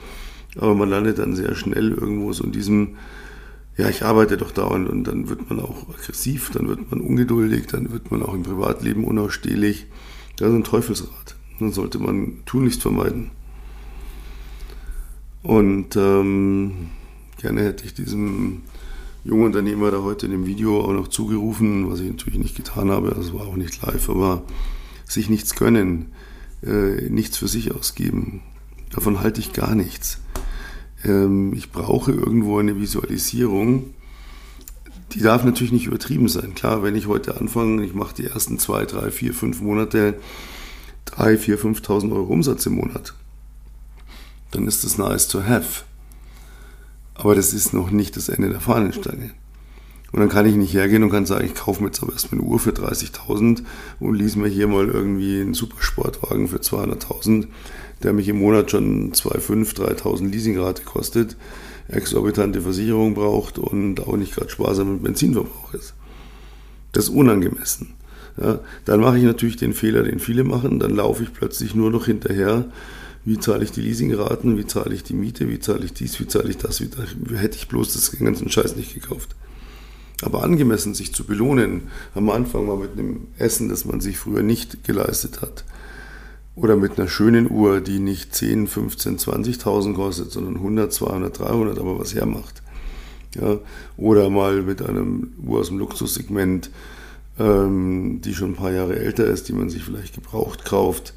aber 0.57 0.73
man 0.73 0.89
landet 0.89 1.19
dann 1.19 1.35
sehr 1.35 1.53
schnell 1.55 1.91
irgendwo 1.91 2.31
so 2.31 2.45
in 2.45 2.53
diesem 2.53 2.95
ja, 3.77 3.89
ich 3.89 4.03
arbeite 4.03 4.37
doch 4.37 4.51
dauernd 4.51 4.89
und 4.89 5.03
dann 5.03 5.27
wird 5.27 5.49
man 5.49 5.59
auch 5.59 5.89
aggressiv, 5.89 6.49
dann 6.51 6.67
wird 6.67 6.89
man 6.91 7.01
ungeduldig, 7.01 7.67
dann 7.67 7.91
wird 7.91 8.09
man 8.09 8.23
auch 8.23 8.33
im 8.33 8.43
Privatleben 8.43 9.03
unausstehlich. 9.03 9.87
Das 10.37 10.49
ist 10.49 10.55
ein 10.55 10.63
Teufelsrad. 10.63 11.35
Dann 11.59 11.71
sollte 11.71 11.99
man 11.99 12.43
tunlichst 12.45 12.81
vermeiden. 12.81 13.31
Und 15.43 15.95
ähm, 15.95 16.89
gerne 17.37 17.63
hätte 17.63 17.85
ich 17.85 17.93
diesem 17.93 18.63
jungen 19.23 19.45
Unternehmer 19.45 19.91
da 19.91 20.01
heute 20.01 20.25
in 20.25 20.31
dem 20.31 20.45
Video 20.45 20.81
auch 20.81 20.93
noch 20.93 21.07
zugerufen, 21.07 21.89
was 21.89 21.99
ich 21.99 22.09
natürlich 22.09 22.39
nicht 22.39 22.55
getan 22.55 22.91
habe, 22.91 23.13
das 23.15 23.33
war 23.33 23.47
auch 23.47 23.55
nicht 23.55 23.81
live, 23.81 24.09
aber 24.09 24.43
sich 25.05 25.29
nichts 25.29 25.55
gönnen, 25.55 26.13
äh, 26.63 27.09
nichts 27.09 27.37
für 27.37 27.47
sich 27.47 27.73
ausgeben. 27.73 28.41
Davon 28.91 29.19
halte 29.19 29.39
ich 29.39 29.53
gar 29.53 29.75
nichts. 29.75 30.19
Ähm, 31.05 31.53
ich 31.53 31.71
brauche 31.71 32.11
irgendwo 32.11 32.59
eine 32.59 32.79
Visualisierung. 32.79 33.93
Die 35.13 35.21
darf 35.21 35.45
natürlich 35.45 35.71
nicht 35.71 35.85
übertrieben 35.85 36.27
sein. 36.27 36.55
Klar, 36.55 36.83
wenn 36.83 36.95
ich 36.95 37.07
heute 37.07 37.39
anfange, 37.39 37.85
ich 37.85 37.93
mache 37.93 38.15
die 38.15 38.25
ersten 38.25 38.59
zwei, 38.59 38.85
drei, 38.85 39.11
vier, 39.11 39.33
fünf 39.33 39.61
Monate 39.61 40.15
3, 41.05 41.37
4, 41.37 41.59
5.000 41.59 42.11
Euro 42.11 42.33
Umsatz 42.33 42.65
im 42.65 42.73
Monat, 42.73 43.13
dann 44.51 44.67
ist 44.67 44.83
das 44.83 44.97
nice 44.97 45.27
to 45.27 45.43
have. 45.43 45.83
Aber 47.13 47.35
das 47.35 47.53
ist 47.53 47.73
noch 47.73 47.91
nicht 47.91 48.17
das 48.17 48.27
Ende 48.27 48.49
der 48.49 48.59
Fahnenstange. 48.59 49.31
Und 50.11 50.19
dann 50.19 50.29
kann 50.29 50.45
ich 50.45 50.55
nicht 50.55 50.73
hergehen 50.73 51.03
und 51.03 51.09
kann 51.09 51.25
sagen, 51.25 51.45
ich 51.45 51.55
kaufe 51.55 51.81
mir 51.81 51.87
jetzt 51.89 52.01
aber 52.01 52.13
erstmal 52.13 52.39
eine 52.39 52.49
Uhr 52.49 52.59
für 52.59 52.71
30.000 52.71 53.63
und 53.99 54.15
lease 54.15 54.39
mir 54.39 54.47
hier 54.47 54.67
mal 54.67 54.87
irgendwie 54.87 55.41
einen 55.41 55.53
Supersportwagen 55.53 56.47
für 56.47 56.57
200.000, 56.57 57.47
der 58.03 58.13
mich 58.13 58.27
im 58.27 58.39
Monat 58.39 58.71
schon 58.71 59.13
2.500, 59.13 60.01
3.000 60.01 60.29
Leasingrate 60.29 60.83
kostet, 60.83 61.37
exorbitante 61.87 62.61
Versicherung 62.61 63.13
braucht 63.13 63.57
und 63.57 63.99
auch 64.01 64.17
nicht 64.17 64.35
gerade 64.35 64.49
sparsam 64.49 64.93
mit 64.93 65.03
Benzinverbrauch 65.03 65.73
ist. 65.73 65.93
Das 66.91 67.05
ist 67.05 67.09
unangemessen. 67.11 67.93
Ja, 68.37 68.59
dann 68.83 68.99
mache 68.99 69.17
ich 69.17 69.23
natürlich 69.23 69.55
den 69.55 69.73
Fehler, 69.73 70.03
den 70.03 70.19
viele 70.19 70.43
machen, 70.43 70.79
dann 70.79 70.95
laufe 70.95 71.23
ich 71.23 71.33
plötzlich 71.33 71.73
nur 71.73 71.89
noch 71.89 72.05
hinterher, 72.05 72.65
wie 73.23 73.39
zahle 73.39 73.63
ich 73.63 73.71
die 73.71 73.81
Leasingraten, 73.81 74.57
wie 74.57 74.67
zahle 74.67 74.93
ich 74.93 75.03
die 75.03 75.13
Miete, 75.13 75.49
wie 75.49 75.59
zahle 75.59 75.85
ich 75.85 75.93
dies, 75.93 76.19
wie 76.19 76.27
zahle 76.27 76.49
ich 76.49 76.57
das, 76.57 76.81
wie, 76.81 76.89
hätte 77.35 77.57
ich 77.57 77.67
bloß 77.67 77.93
das 77.93 78.11
ganzen 78.11 78.49
Scheiß 78.49 78.75
nicht 78.75 78.93
gekauft. 78.93 79.35
Aber 80.21 80.43
angemessen 80.43 80.93
sich 80.93 81.13
zu 81.13 81.23
belohnen, 81.25 81.83
am 82.13 82.29
Anfang 82.29 82.67
mal 82.67 82.77
mit 82.77 82.91
einem 82.93 83.27
Essen, 83.37 83.69
das 83.69 83.85
man 83.85 83.99
sich 83.99 84.17
früher 84.17 84.43
nicht 84.43 84.83
geleistet 84.83 85.41
hat, 85.41 85.65
oder 86.55 86.75
mit 86.75 86.97
einer 86.97 87.07
schönen 87.07 87.49
Uhr, 87.49 87.81
die 87.81 87.99
nicht 87.99 88.33
10, 88.33 88.67
15, 88.67 89.17
20.000 89.17 89.93
kostet, 89.93 90.31
sondern 90.31 90.55
100, 90.55 90.93
200, 90.93 91.39
300, 91.39 91.79
aber 91.79 91.99
was 91.99 92.15
hermacht. 92.15 92.61
Ja, 93.35 93.57
oder 93.97 94.29
mal 94.29 94.61
mit 94.61 94.81
einem 94.81 95.33
Uhr 95.45 95.59
aus 95.59 95.67
dem 95.67 95.79
Luxussegment, 95.79 96.69
ähm, 97.37 98.21
die 98.23 98.33
schon 98.33 98.51
ein 98.51 98.55
paar 98.55 98.71
Jahre 98.71 98.97
älter 98.97 99.25
ist, 99.25 99.49
die 99.49 99.53
man 99.53 99.69
sich 99.69 99.83
vielleicht 99.83 100.15
gebraucht 100.15 100.63
kauft, 100.63 101.13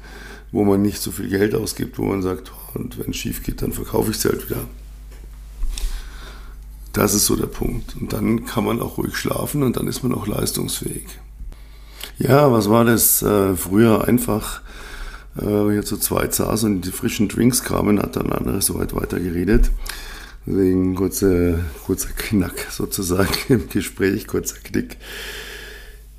wo 0.51 0.65
man 0.65 0.81
nicht 0.81 1.01
so 1.01 1.11
viel 1.11 1.29
Geld 1.29 1.55
ausgibt, 1.55 1.97
wo 1.97 2.03
man 2.03 2.21
sagt, 2.21 2.51
oh, 2.51 2.79
und 2.79 2.99
wenn 2.99 3.11
es 3.11 3.17
schief 3.17 3.43
geht, 3.43 3.61
dann 3.61 3.71
verkaufe 3.71 4.11
ich 4.11 4.17
es 4.17 4.25
halt 4.25 4.49
wieder. 4.49 4.65
Das 6.91 7.13
ist 7.13 7.27
so 7.27 7.37
der 7.37 7.45
Punkt. 7.45 7.95
Und 7.95 8.11
dann 8.11 8.45
kann 8.45 8.65
man 8.65 8.81
auch 8.81 8.97
ruhig 8.97 9.15
schlafen 9.15 9.63
und 9.63 9.77
dann 9.77 9.87
ist 9.87 10.03
man 10.03 10.13
auch 10.13 10.27
leistungsfähig. 10.27 11.07
Ja, 12.17 12.51
was 12.51 12.69
war 12.69 12.83
das 12.83 13.21
äh, 13.21 13.55
früher 13.55 14.05
einfach? 14.05 14.61
Äh, 15.37 15.71
hier 15.71 15.83
zu 15.83 15.97
zweit 15.97 16.33
saß 16.33 16.63
und 16.65 16.81
die 16.81 16.91
frischen 16.91 17.27
Drinks 17.27 17.63
kamen, 17.63 17.99
hat 17.99 18.15
dann 18.15 18.31
andere 18.31 18.61
so 18.61 18.77
weit 18.79 18.95
weiter 18.95 19.19
geredet. 19.19 19.71
Deswegen 20.45 20.95
kurze, 20.95 21.59
kurzer 21.85 22.09
Knack 22.15 22.67
sozusagen 22.71 23.33
im 23.49 23.69
Gespräch, 23.69 24.27
kurzer 24.27 24.57
Knick. 24.63 24.97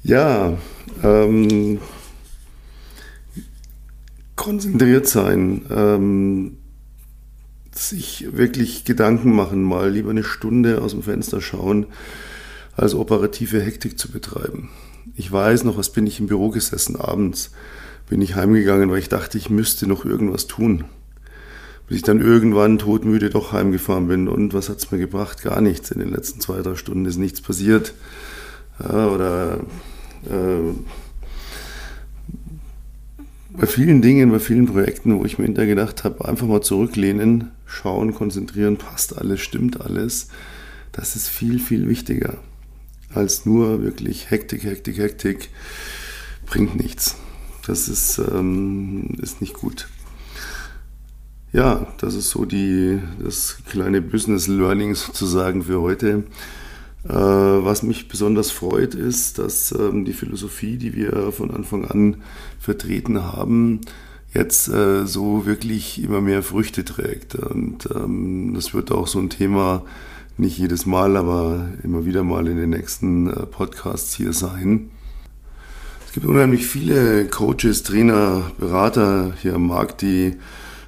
Ja, 0.03 0.57
ähm, 1.03 1.79
konzentriert 4.37 5.07
sein, 5.07 5.67
ähm, 5.71 6.57
sich 7.73 8.29
wirklich 8.33 8.85
Gedanken 8.85 9.35
machen, 9.35 9.63
mal 9.63 9.91
lieber 9.91 10.11
eine 10.11 10.25
Stunde 10.25 10.81
aus 10.81 10.93
dem 10.93 11.03
Fenster 11.03 11.41
schauen, 11.41 11.87
als 12.77 12.95
operative 12.95 13.61
Hektik 13.61 13.99
zu 13.99 14.11
betreiben. 14.11 14.71
Ich 15.17 15.31
weiß 15.31 15.65
noch, 15.65 15.77
was 15.77 15.93
bin 15.93 16.07
ich 16.07 16.21
im 16.21 16.27
Büro 16.27 16.51
gesessen 16.51 16.97
abends 16.97 17.51
bin 18.11 18.21
ich 18.21 18.35
heimgegangen, 18.35 18.91
weil 18.91 18.99
ich 18.99 19.09
dachte, 19.09 19.39
ich 19.39 19.49
müsste 19.51 19.87
noch 19.87 20.05
irgendwas 20.05 20.49
tun. 20.49 20.85
Bis 21.87 21.99
ich 21.99 22.03
dann 22.03 22.21
irgendwann 22.21 22.79
todmüde 22.79 23.31
doch 23.31 23.53
heimgefahren 23.53 24.09
bin. 24.09 24.29
Und 24.29 24.53
was 24.53 24.69
hat 24.69 24.79
es 24.79 24.91
mir 24.91 24.99
gebracht? 24.99 25.43
Gar 25.43 25.61
nichts. 25.61 25.93
In 25.93 26.01
den 26.01 26.11
letzten 26.11 26.41
zwei, 26.41 26.61
drei 26.61 26.75
Stunden 26.75 27.07
ist 27.07 27.19
nichts 27.19 27.41
passiert. 27.41 27.95
Ja, 28.81 29.07
oder 29.07 29.61
äh, 30.29 30.75
bei 33.57 33.67
vielen 33.67 34.03
Dingen, 34.03 34.33
bei 34.33 34.41
vielen 34.41 34.67
Projekten, 34.67 35.17
wo 35.17 35.25
ich 35.25 35.39
mir 35.39 35.45
hinterher 35.45 35.75
gedacht 35.75 36.03
habe, 36.03 36.27
einfach 36.27 36.49
mal 36.49 36.63
zurücklehnen, 36.63 37.53
schauen, 37.65 38.13
konzentrieren, 38.13 38.77
passt 38.77 39.17
alles, 39.17 39.41
stimmt 39.41 39.81
alles. 39.81 40.29
Das 40.91 41.15
ist 41.15 41.29
viel, 41.29 41.61
viel 41.61 41.89
wichtiger 41.89 42.39
als 43.15 43.47
nur 43.47 43.83
wirklich 43.83 44.31
Hektik, 44.31 44.65
Hektik, 44.65 44.99
Hektik. 44.99 45.51
Bringt 46.47 46.77
nichts. 46.77 47.17
Das 47.67 47.89
ist, 47.89 48.19
ähm, 48.19 49.17
ist 49.21 49.41
nicht 49.41 49.55
gut. 49.55 49.89
Ja, 51.53 51.87
das 51.99 52.15
ist 52.15 52.31
so 52.31 52.45
die, 52.45 53.01
das 53.23 53.59
kleine 53.69 54.01
Business 54.01 54.47
Learning 54.47 54.95
sozusagen 54.97 55.65
für 55.65 55.81
heute. 55.81 56.25
Äh, 57.05 57.13
was 57.15 57.83
mich 57.83 58.09
besonders 58.09 58.51
freut, 58.51 58.95
ist, 58.95 59.39
dass 59.39 59.73
ähm, 59.73 60.05
die 60.05 60.13
Philosophie, 60.13 60.77
die 60.77 60.95
wir 60.95 61.33
von 61.33 61.51
Anfang 61.51 61.85
an 61.87 62.23
vertreten 62.59 63.23
haben, 63.23 63.81
jetzt 64.35 64.69
äh, 64.69 65.07
so 65.07 65.47
wirklich 65.47 66.03
immer 66.03 66.21
mehr 66.21 66.43
Früchte 66.43 66.85
trägt. 66.85 67.35
Und 67.35 67.89
ähm, 67.95 68.53
das 68.55 68.75
wird 68.75 68.93
auch 68.93 69.07
so 69.07 69.19
ein 69.19 69.31
Thema, 69.31 69.85
nicht 70.39 70.59
jedes 70.59 70.87
Mal, 70.87 71.17
aber 71.17 71.69
immer 71.83 72.05
wieder 72.05 72.25
mal 72.25 72.47
in 72.49 72.57
den 72.57 72.71
nächsten 72.71 73.29
äh, 73.29 73.47
Podcasts 73.47 74.15
hier 74.15 74.33
sein. 74.33 74.91
Es 76.07 76.13
gibt 76.13 76.27
unheimlich 76.27 76.67
viele 76.67 77.27
Coaches, 77.27 77.83
Trainer, 77.83 78.51
Berater 78.59 79.33
hier 79.41 79.55
am 79.55 79.67
Markt, 79.67 80.03
die 80.03 80.37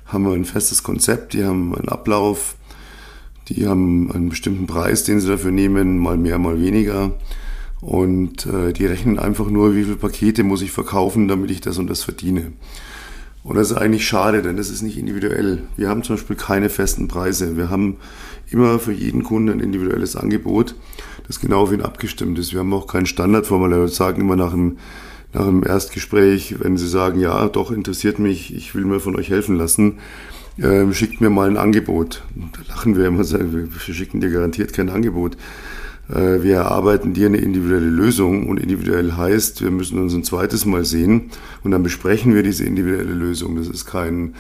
haben 0.07 0.27
ein 0.27 0.45
festes 0.45 0.83
Konzept, 0.83 1.33
die 1.33 1.45
haben 1.45 1.75
einen 1.75 1.89
Ablauf, 1.89 2.57
Die 3.49 3.67
haben 3.67 4.11
einen 4.13 4.29
bestimmten 4.29 4.67
Preis, 4.67 5.05
den 5.05 5.21
sie 5.21 5.29
dafür 5.29 5.51
nehmen, 5.51 5.99
mal 5.99 6.17
mehr, 6.17 6.39
mal 6.39 6.61
weniger. 6.61 7.13
Und 7.81 8.47
äh, 8.47 8.73
die 8.73 8.87
rechnen 8.87 9.19
einfach 9.19 9.49
nur, 9.51 9.75
wie 9.75 9.83
viele 9.85 9.97
Pakete 9.97 10.45
muss 10.45 10.63
ich 10.63 10.71
verkaufen, 10.71 11.27
damit 11.27 11.51
ich 11.51 11.61
das 11.61 11.79
und 11.79 11.91
das 11.91 12.03
verdiene. 12.03 12.53
Und 13.43 13.57
das 13.57 13.73
ist 13.73 13.77
eigentlich 13.77 14.07
schade, 14.07 14.41
denn 14.41 14.57
das 14.57 14.71
ist 14.71 14.83
nicht 14.83 14.97
individuell. 14.97 15.65
Wir 15.77 15.89
haben 15.89 16.05
zum 16.05 16.15
Beispiel 16.15 16.37
keine 16.37 16.69
festen 16.69 17.09
Preise. 17.09 17.57
Wir 17.57 17.71
haben 17.71 17.97
immer 18.53 18.79
für 18.79 18.93
jeden 18.93 19.23
Kunden 19.23 19.51
ein 19.51 19.61
individuelles 19.61 20.17
Angebot, 20.17 20.75
das 21.27 21.41
genau 21.41 21.63
auf 21.63 21.73
ihn 21.73 21.83
abgestimmt 21.83 22.39
ist. 22.39 22.53
Wir 22.53 22.61
haben 22.61 22.73
auch 22.73 22.87
kein 22.87 23.07
Standardformular. 23.07 23.81
Wir 23.81 23.89
sagen 23.89 24.21
immer 24.21 24.37
nach 24.37 24.53
dem, 24.53 24.79
nach 25.33 25.47
dem 25.47 25.65
Erstgespräch, 25.65 26.57
wenn 26.61 26.77
Sie 26.77 26.89
sagen, 26.89 27.21
ja, 27.21 27.49
doch 27.49 27.71
interessiert 27.71 28.19
mich, 28.19 28.55
ich 28.55 28.75
will 28.75 28.85
mir 28.85 29.01
von 29.01 29.17
euch 29.17 29.31
helfen 29.31 29.57
lassen, 29.57 29.99
äh, 30.59 30.91
schickt 30.93 31.21
mir 31.21 31.31
mal 31.31 31.49
ein 31.49 31.57
Angebot. 31.57 32.23
Und 32.37 32.51
da 32.57 32.75
lachen 32.75 32.97
wir 32.97 33.07
immer, 33.07 33.25
sagen, 33.25 33.71
wir 33.73 33.95
schicken 33.95 34.21
dir 34.21 34.31
garantiert 34.31 34.73
kein 34.73 34.91
Angebot. 34.91 35.37
Äh, 36.09 36.43
wir 36.43 36.57
erarbeiten 36.57 37.15
dir 37.15 37.27
eine 37.27 37.39
individuelle 37.39 37.89
Lösung 37.89 38.49
und 38.49 38.59
individuell 38.59 39.13
heißt, 39.13 39.63
wir 39.63 39.71
müssen 39.71 39.99
uns 39.99 40.15
ein 40.15 40.25
zweites 40.25 40.67
Mal 40.67 40.85
sehen 40.85 41.31
und 41.65 41.71
dann 41.71 41.83
besprechen 41.83 42.35
wir 42.35 42.43
diese 42.43 42.65
individuelle 42.65 43.15
Lösung. 43.15 43.57
Das 43.57 43.69
ist 43.69 43.87
kein 43.87 44.35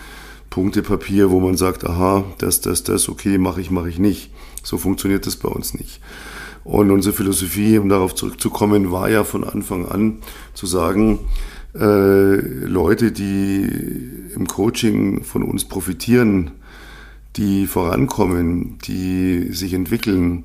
Punktepapier, 0.53 1.31
wo 1.31 1.41
man 1.41 1.57
sagt, 1.57 1.83
aha, 1.87 2.25
das, 2.37 2.61
das, 2.61 2.85
das, 2.85 3.09
okay, 3.09 3.39
mache 3.39 3.63
ich, 3.63 3.71
mache 3.71 3.89
ich 3.89 3.99
nicht. 3.99 4.31
So 4.63 4.77
funktioniert 4.77 5.27
das 5.27 5.37
bei 5.37 5.49
uns 5.49 5.73
nicht. 5.73 5.99
Und 6.63 6.91
unsere 6.91 7.15
Philosophie, 7.15 7.79
um 7.79 7.89
darauf 7.89 8.15
zurückzukommen, 8.15 8.93
war 8.93 9.09
ja 9.09 9.25
von 9.25 9.45
Anfang 9.45 9.87
an 9.87 10.19
zu 10.53 10.67
sagen, 10.67 11.21
äh, 11.75 12.37
Leute, 12.37 13.13
die 13.13 13.67
im 14.35 14.47
Coaching 14.47 15.25
von 15.25 15.43
uns 15.43 15.65
profitieren, 15.65 16.51
die 17.37 17.67
vorankommen, 17.67 18.77
die 18.85 19.53
sich 19.53 19.73
entwickeln, 19.73 20.45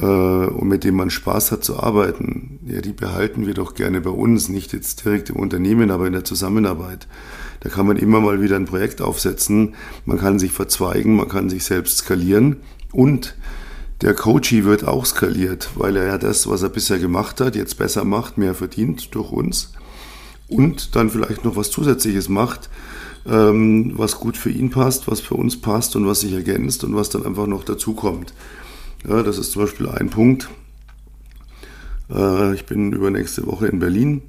und 0.00 0.68
mit 0.68 0.84
dem 0.84 0.96
man 0.96 1.10
Spaß 1.10 1.52
hat 1.52 1.64
zu 1.64 1.78
arbeiten, 1.78 2.58
ja, 2.66 2.80
die 2.80 2.92
behalten 2.92 3.46
wir 3.46 3.54
doch 3.54 3.74
gerne 3.74 4.00
bei 4.00 4.10
uns, 4.10 4.48
nicht 4.48 4.72
jetzt 4.72 5.04
direkt 5.04 5.30
im 5.30 5.36
Unternehmen, 5.36 5.90
aber 5.90 6.06
in 6.06 6.14
der 6.14 6.24
Zusammenarbeit. 6.24 7.06
Da 7.60 7.68
kann 7.68 7.86
man 7.86 7.96
immer 7.96 8.20
mal 8.20 8.40
wieder 8.40 8.56
ein 8.56 8.64
Projekt 8.64 9.02
aufsetzen, 9.02 9.74
man 10.06 10.18
kann 10.18 10.38
sich 10.38 10.52
verzweigen, 10.52 11.16
man 11.16 11.28
kann 11.28 11.50
sich 11.50 11.64
selbst 11.64 11.98
skalieren 11.98 12.56
und 12.92 13.36
der 14.00 14.14
Coachie 14.14 14.64
wird 14.64 14.88
auch 14.88 15.06
skaliert, 15.06 15.70
weil 15.76 15.96
er 15.96 16.06
ja 16.06 16.18
das, 16.18 16.48
was 16.48 16.62
er 16.62 16.70
bisher 16.70 16.98
gemacht 16.98 17.40
hat, 17.40 17.54
jetzt 17.54 17.76
besser 17.76 18.04
macht, 18.04 18.38
mehr 18.38 18.54
verdient 18.54 19.14
durch 19.14 19.30
uns 19.30 19.72
und 20.48 20.96
dann 20.96 21.10
vielleicht 21.10 21.44
noch 21.44 21.56
was 21.56 21.70
Zusätzliches 21.70 22.28
macht, 22.28 22.68
ähm, 23.26 23.92
was 23.96 24.18
gut 24.18 24.36
für 24.36 24.50
ihn 24.50 24.70
passt, 24.70 25.08
was 25.08 25.20
für 25.20 25.34
uns 25.34 25.60
passt 25.60 25.96
und 25.96 26.06
was 26.06 26.20
sich 26.20 26.32
ergänzt 26.32 26.82
und 26.84 26.94
was 26.94 27.10
dann 27.10 27.24
einfach 27.24 27.46
noch 27.46 27.64
dazukommt. 27.64 28.32
Ja, 29.08 29.22
das 29.22 29.38
ist 29.38 29.52
zum 29.52 29.62
Beispiel 29.62 29.88
ein 29.88 30.10
Punkt. 30.10 30.48
Äh, 32.10 32.54
ich 32.54 32.66
bin 32.66 32.92
übernächste 32.92 33.46
Woche 33.46 33.66
in 33.66 33.78
Berlin, 33.78 34.22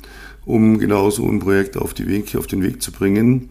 um 0.45 0.79
genau 0.79 1.09
so 1.09 1.27
ein 1.27 1.39
Projekt 1.39 1.77
auf, 1.77 1.93
die 1.93 2.07
Weg, 2.07 2.35
auf 2.35 2.47
den 2.47 2.63
Weg 2.63 2.81
zu 2.81 2.91
bringen 2.91 3.49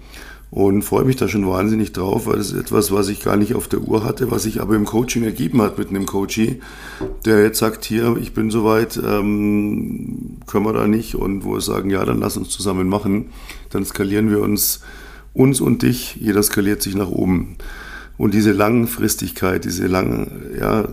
und 0.52 0.83
freue 0.83 1.05
mich 1.05 1.17
da 1.17 1.29
schon 1.29 1.49
wahnsinnig 1.49 1.93
drauf, 1.93 2.26
weil 2.26 2.37
das 2.37 2.50
ist 2.50 2.59
etwas, 2.59 2.93
was 2.93 3.09
ich 3.09 3.23
gar 3.23 3.37
nicht 3.37 3.55
auf 3.55 3.69
der 3.69 3.81
Uhr 3.81 4.05
hatte, 4.05 4.31
was 4.31 4.43
sich 4.43 4.61
aber 4.61 4.76
im 4.76 4.85
Coaching 4.85 5.23
ergeben 5.23 5.62
hat 5.62 5.79
mit 5.79 5.88
einem 5.88 6.05
Coachie, 6.05 6.61
der 7.25 7.43
jetzt 7.43 7.59
sagt, 7.59 7.87
hier, 7.87 8.17
ich 8.21 8.35
bin 8.35 8.50
soweit, 8.50 8.99
ähm, 8.99 10.38
können 10.47 10.67
wir 10.67 10.75
da 10.75 10.87
nicht 10.87 11.14
und 11.14 11.45
wo 11.45 11.55
wir 11.55 11.62
sagen, 11.62 11.88
ja, 11.88 12.05
dann 12.05 12.21
lass 12.21 12.37
uns 12.37 12.50
zusammen 12.50 12.88
machen, 12.88 13.31
dann 13.71 13.87
skalieren 13.87 14.29
wir 14.29 14.41
uns, 14.41 14.81
uns 15.33 15.62
und 15.62 15.83
dich, 15.83 16.17
jeder 16.17 16.43
skaliert 16.43 16.82
sich 16.82 16.97
nach 16.97 17.08
oben. 17.08 17.56
Und 18.18 18.34
diese 18.34 18.52
Langfristigkeit, 18.52 19.64
diese 19.64 19.86
lange, 19.86 20.28
ja, 20.58 20.88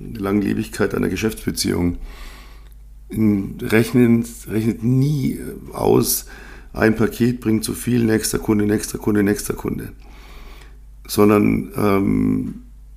Langlebigkeit 0.00 0.94
einer 0.94 1.08
Geschäftsbeziehung 1.08 1.98
rechnet, 3.10 4.26
rechnet 4.48 4.82
nie 4.82 5.40
aus, 5.72 6.26
ein 6.72 6.96
Paket 6.96 7.40
bringt 7.40 7.64
zu 7.64 7.72
viel, 7.72 8.04
nächster 8.04 8.38
Kunde, 8.38 8.66
nächster 8.66 8.98
Kunde, 8.98 9.22
nächster 9.22 9.54
Kunde. 9.54 9.92
Sondern 11.06 11.72
ähm, 11.76 12.54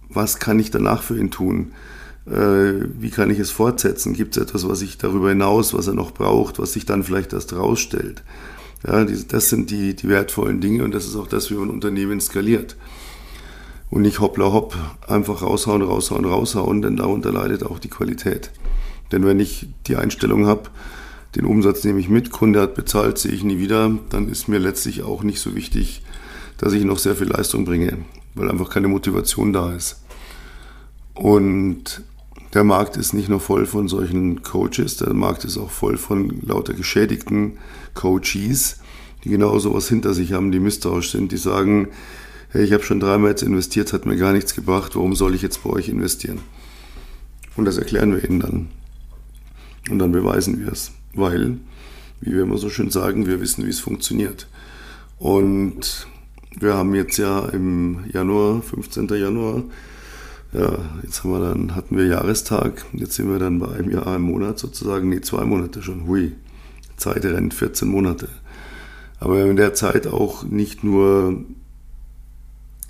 was 0.09 0.39
kann 0.39 0.59
ich 0.59 0.71
danach 0.71 1.03
für 1.03 1.17
ihn 1.17 1.31
tun? 1.31 1.73
Äh, 2.25 2.87
wie 2.99 3.11
kann 3.11 3.29
ich 3.29 3.39
es 3.39 3.51
fortsetzen? 3.51 4.13
Gibt 4.13 4.35
es 4.35 4.43
etwas, 4.43 4.67
was 4.67 4.81
ich 4.81 4.97
darüber 4.97 5.29
hinaus, 5.29 5.73
was 5.73 5.87
er 5.87 5.93
noch 5.93 6.11
braucht, 6.11 6.59
was 6.59 6.73
sich 6.73 6.85
dann 6.85 7.03
vielleicht 7.03 7.33
erst 7.33 7.53
rausstellt? 7.53 8.23
Ja, 8.85 9.05
das 9.05 9.49
sind 9.49 9.69
die, 9.69 9.95
die 9.95 10.09
wertvollen 10.09 10.59
Dinge 10.61 10.83
und 10.83 10.93
das 10.93 11.05
ist 11.05 11.15
auch 11.15 11.27
das, 11.27 11.51
wie 11.51 11.55
man 11.55 11.69
Unternehmen 11.69 12.19
skaliert 12.19 12.75
und 13.89 14.01
nicht 14.03 14.19
hoppla 14.19 14.51
hopp, 14.51 14.75
einfach 15.07 15.41
raushauen, 15.41 15.81
raushauen, 15.81 16.25
raushauen, 16.25 16.81
denn 16.81 16.95
darunter 16.95 17.31
leidet 17.31 17.63
auch 17.63 17.79
die 17.79 17.89
Qualität. 17.89 18.51
Denn 19.11 19.25
wenn 19.25 19.39
ich 19.39 19.67
die 19.87 19.95
Einstellung 19.95 20.45
habe, 20.45 20.69
den 21.35 21.45
Umsatz 21.45 21.83
nehme 21.83 21.99
ich 21.99 22.09
mit, 22.09 22.31
Kunde 22.31 22.61
hat 22.61 22.75
bezahlt, 22.75 23.17
sehe 23.17 23.31
ich 23.31 23.43
nie 23.43 23.59
wieder, 23.59 23.91
dann 24.09 24.29
ist 24.29 24.47
mir 24.47 24.59
letztlich 24.59 25.03
auch 25.03 25.23
nicht 25.23 25.39
so 25.39 25.55
wichtig, 25.55 26.03
dass 26.57 26.73
ich 26.73 26.83
noch 26.83 26.99
sehr 26.99 27.15
viel 27.15 27.27
Leistung 27.27 27.65
bringe, 27.65 27.97
weil 28.35 28.49
einfach 28.49 28.69
keine 28.69 28.87
Motivation 28.87 29.53
da 29.53 29.73
ist. 29.73 30.03
Und 31.13 32.03
der 32.53 32.63
Markt 32.63 32.97
ist 32.97 33.13
nicht 33.13 33.29
nur 33.29 33.39
voll 33.39 33.65
von 33.65 33.87
solchen 33.87 34.41
Coaches, 34.41 34.97
der 34.97 35.13
Markt 35.13 35.45
ist 35.45 35.57
auch 35.57 35.69
voll 35.69 35.97
von 35.97 36.41
lauter 36.41 36.73
geschädigten 36.73 37.57
Coaches, 37.93 38.79
die 39.23 39.29
genau 39.29 39.59
sowas 39.59 39.87
hinter 39.87 40.13
sich 40.13 40.33
haben, 40.33 40.51
die 40.51 40.59
misstrauisch 40.59 41.11
sind, 41.11 41.31
die 41.31 41.37
sagen, 41.37 41.89
hey, 42.51 42.63
ich 42.63 42.73
habe 42.73 42.83
schon 42.83 42.99
dreimal 42.99 43.29
jetzt 43.29 43.43
investiert, 43.43 43.93
hat 43.93 44.05
mir 44.05 44.17
gar 44.17 44.33
nichts 44.33 44.55
gebracht, 44.55 44.95
warum 44.95 45.15
soll 45.15 45.35
ich 45.35 45.41
jetzt 45.41 45.63
bei 45.63 45.69
euch 45.69 45.89
investieren? 45.89 46.39
Und 47.55 47.65
das 47.65 47.77
erklären 47.77 48.11
wir 48.13 48.23
ihnen 48.23 48.39
dann. 48.39 48.67
Und 49.89 49.99
dann 49.99 50.11
beweisen 50.11 50.59
wir 50.59 50.71
es, 50.71 50.91
weil, 51.13 51.57
wie 52.21 52.33
wir 52.33 52.43
immer 52.43 52.57
so 52.57 52.69
schön 52.69 52.89
sagen, 52.89 53.27
wir 53.27 53.39
wissen, 53.39 53.65
wie 53.65 53.69
es 53.69 53.79
funktioniert. 53.79 54.47
Und 55.19 56.07
wir 56.59 56.73
haben 56.73 56.95
jetzt 56.95 57.17
ja 57.17 57.45
im 57.49 58.05
Januar, 58.11 58.61
15. 58.61 59.07
Januar, 59.09 59.63
ja, 60.51 60.79
jetzt 61.03 61.23
haben 61.23 61.31
wir 61.31 61.39
dann, 61.39 61.75
hatten 61.75 61.97
wir 61.97 62.07
Jahrestag, 62.07 62.85
jetzt 62.93 63.13
sind 63.15 63.29
wir 63.29 63.37
dann 63.37 63.59
bei 63.59 63.67
einem 63.67 63.91
Jahr 63.91 64.15
im 64.15 64.23
Monat 64.23 64.57
sozusagen, 64.57 65.09
nee, 65.09 65.21
zwei 65.21 65.45
Monate 65.45 65.83
schon, 65.83 66.07
hui, 66.07 66.33
Zeit 66.97 67.23
rennt 67.25 67.53
14 67.53 67.87
Monate. 67.87 68.27
Aber 69.19 69.35
wir 69.35 69.41
haben 69.43 69.51
in 69.51 69.57
der 69.57 69.75
Zeit 69.75 70.07
auch 70.07 70.43
nicht 70.43 70.83
nur 70.83 71.45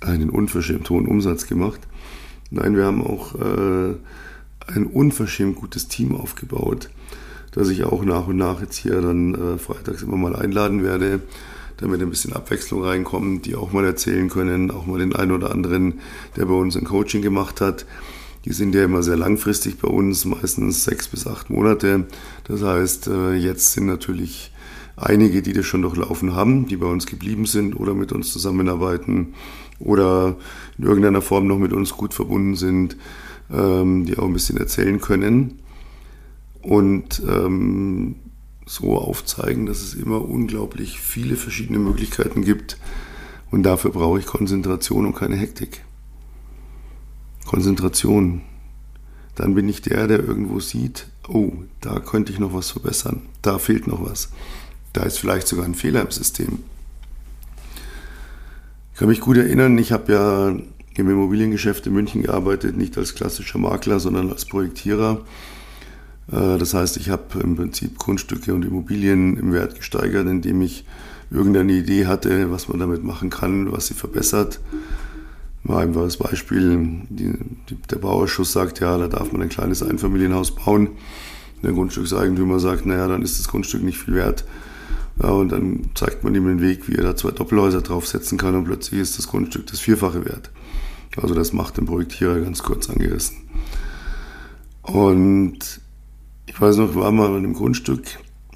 einen 0.00 0.30
unverschämt 0.30 0.88
hohen 0.90 1.06
Umsatz 1.06 1.46
gemacht. 1.46 1.80
Nein, 2.50 2.76
wir 2.76 2.84
haben 2.84 3.02
auch 3.02 3.34
äh, 3.34 3.94
ein 4.66 4.86
unverschämt 4.86 5.56
gutes 5.56 5.88
Team 5.88 6.14
aufgebaut, 6.16 6.90
das 7.52 7.68
ich 7.68 7.84
auch 7.84 8.04
nach 8.04 8.26
und 8.26 8.36
nach 8.36 8.60
jetzt 8.60 8.76
hier 8.76 9.00
dann 9.00 9.34
äh, 9.34 9.58
freitags 9.58 10.02
immer 10.02 10.16
mal 10.16 10.34
einladen 10.34 10.82
werde, 10.82 11.20
damit 11.76 12.02
ein 12.02 12.10
bisschen 12.10 12.32
Abwechslung 12.32 12.84
reinkommt, 12.84 13.46
die 13.46 13.56
auch 13.56 13.72
mal 13.72 13.84
erzählen 13.84 14.28
können, 14.28 14.70
auch 14.70 14.86
mal 14.86 14.98
den 14.98 15.14
einen 15.14 15.32
oder 15.32 15.52
anderen, 15.52 16.00
der 16.36 16.46
bei 16.46 16.54
uns 16.54 16.76
ein 16.76 16.84
Coaching 16.84 17.22
gemacht 17.22 17.60
hat. 17.60 17.86
Die 18.44 18.52
sind 18.52 18.74
ja 18.74 18.84
immer 18.84 19.02
sehr 19.02 19.16
langfristig 19.16 19.78
bei 19.78 19.88
uns, 19.88 20.24
meistens 20.24 20.84
sechs 20.84 21.08
bis 21.08 21.26
acht 21.26 21.50
Monate. 21.50 22.06
Das 22.44 22.62
heißt, 22.62 23.08
äh, 23.08 23.34
jetzt 23.34 23.72
sind 23.72 23.86
natürlich 23.86 24.52
einige, 24.96 25.42
die 25.42 25.52
das 25.52 25.66
schon 25.66 25.82
durchlaufen 25.82 26.34
haben, 26.34 26.66
die 26.66 26.76
bei 26.76 26.86
uns 26.86 27.06
geblieben 27.06 27.46
sind 27.46 27.74
oder 27.74 27.94
mit 27.94 28.12
uns 28.12 28.32
zusammenarbeiten 28.32 29.34
oder 29.80 30.36
in 30.78 30.84
irgendeiner 30.84 31.22
Form 31.22 31.46
noch 31.46 31.58
mit 31.58 31.72
uns 31.72 31.92
gut 31.92 32.14
verbunden 32.14 32.54
sind, 32.54 32.96
ähm, 33.52 34.04
die 34.04 34.16
auch 34.16 34.24
ein 34.24 34.32
bisschen 34.32 34.58
erzählen 34.58 35.00
können 35.00 35.58
und 36.62 37.22
ähm, 37.28 38.16
so 38.66 38.96
aufzeigen, 38.96 39.66
dass 39.66 39.82
es 39.82 39.94
immer 39.94 40.22
unglaublich 40.22 41.00
viele 41.00 41.36
verschiedene 41.36 41.78
Möglichkeiten 41.78 42.44
gibt 42.44 42.78
und 43.50 43.64
dafür 43.64 43.90
brauche 43.90 44.18
ich 44.18 44.26
Konzentration 44.26 45.06
und 45.06 45.16
keine 45.16 45.36
Hektik. 45.36 45.84
Konzentration. 47.46 48.42
Dann 49.34 49.54
bin 49.54 49.68
ich 49.68 49.82
der, 49.82 50.06
der 50.06 50.20
irgendwo 50.20 50.60
sieht, 50.60 51.08
oh, 51.26 51.52
da 51.80 51.98
könnte 51.98 52.32
ich 52.32 52.38
noch 52.38 52.52
was 52.52 52.70
verbessern, 52.70 53.22
da 53.42 53.58
fehlt 53.58 53.86
noch 53.86 54.04
was. 54.04 54.30
Da 54.92 55.02
ist 55.02 55.18
vielleicht 55.18 55.48
sogar 55.48 55.64
ein 55.64 55.74
Fehler 55.74 56.02
im 56.02 56.10
System. 56.10 56.60
Kann 59.00 59.08
mich 59.08 59.22
gut 59.22 59.38
erinnern, 59.38 59.78
ich 59.78 59.92
habe 59.92 60.12
ja 60.12 60.48
im 60.48 61.10
Immobiliengeschäft 61.10 61.86
in 61.86 61.94
München 61.94 62.20
gearbeitet, 62.20 62.76
nicht 62.76 62.98
als 62.98 63.14
klassischer 63.14 63.58
Makler, 63.58 63.98
sondern 63.98 64.28
als 64.28 64.44
Projektierer. 64.44 65.22
Äh, 66.30 66.58
das 66.58 66.74
heißt, 66.74 66.98
ich 66.98 67.08
habe 67.08 67.40
im 67.42 67.56
Prinzip 67.56 67.98
Grundstücke 67.98 68.52
und 68.52 68.62
Immobilien 68.62 69.38
im 69.38 69.54
Wert 69.54 69.74
gesteigert, 69.76 70.26
indem 70.26 70.60
ich 70.60 70.84
irgendeine 71.30 71.72
Idee 71.72 72.08
hatte, 72.08 72.50
was 72.50 72.68
man 72.68 72.78
damit 72.78 73.02
machen 73.02 73.30
kann, 73.30 73.72
was 73.72 73.86
sie 73.86 73.94
verbessert. 73.94 74.60
Mal 75.62 75.84
einfach 75.86 76.02
als 76.02 76.18
Beispiel, 76.18 77.06
die, 77.08 77.38
die, 77.70 77.76
der 77.90 77.96
Bauausschuss 77.96 78.52
sagt, 78.52 78.80
ja, 78.80 78.98
da 78.98 79.08
darf 79.08 79.32
man 79.32 79.40
ein 79.40 79.48
kleines 79.48 79.82
Einfamilienhaus 79.82 80.54
bauen. 80.54 80.88
Der 81.62 81.72
Grundstückseigentümer 81.72 82.60
sagt, 82.60 82.84
naja, 82.84 83.08
dann 83.08 83.22
ist 83.22 83.38
das 83.38 83.48
Grundstück 83.48 83.82
nicht 83.82 83.96
viel 83.96 84.12
wert. 84.12 84.44
Ja, 85.22 85.30
und 85.30 85.52
dann 85.52 85.90
zeigt 85.94 86.24
man 86.24 86.34
ihm 86.34 86.46
den 86.46 86.62
Weg, 86.62 86.88
wie 86.88 86.94
er 86.94 87.02
da 87.02 87.16
zwei 87.16 87.30
Doppelhäuser 87.30 87.82
draufsetzen 87.82 88.38
kann 88.38 88.54
und 88.54 88.64
plötzlich 88.64 89.00
ist 89.00 89.18
das 89.18 89.28
Grundstück 89.28 89.66
das 89.66 89.80
Vierfache 89.80 90.24
wert. 90.24 90.50
Also 91.16 91.34
das 91.34 91.52
macht 91.52 91.76
den 91.76 91.86
Projektierer 91.86 92.40
ganz 92.40 92.62
kurz 92.62 92.88
angerissen. 92.88 93.36
Und 94.82 95.80
ich 96.46 96.60
weiß 96.60 96.76
noch, 96.76 96.90
ich 96.90 96.96
war 96.96 97.12
mal 97.12 97.28
an 97.28 97.36
einem 97.36 97.54
Grundstück 97.54 98.04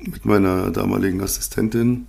mit 0.00 0.24
meiner 0.24 0.70
damaligen 0.70 1.20
Assistentin 1.20 2.06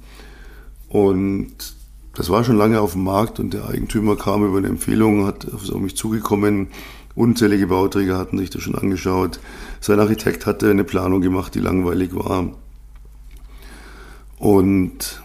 und 0.88 1.76
das 2.14 2.30
war 2.30 2.46
schon 2.46 2.58
lange 2.58 2.80
auf 2.80 2.94
dem 2.94 3.04
Markt 3.04 3.42
und 3.42 3.54
der 3.54 3.68
Eigentümer 3.68 4.16
kam 4.16 4.46
über 4.46 4.58
eine 4.58 4.68
Empfehlung, 4.68 5.26
hat 5.26 5.52
auf 5.54 5.70
mich 5.80 5.98
zugekommen. 5.98 6.68
Unzählige 7.14 7.68
Bauträger 7.68 8.18
hatten 8.18 8.38
sich 8.38 8.50
das 8.50 8.62
schon 8.62 8.76
angeschaut. 8.76 9.40
Sein 9.82 10.00
Architekt 10.00 10.46
hatte 10.46 10.70
eine 10.70 10.86
Planung 10.86 11.22
gemacht, 11.22 11.56
die 11.56 11.60
langweilig 11.60 12.16
war. 12.16 12.54
Und 14.46 15.24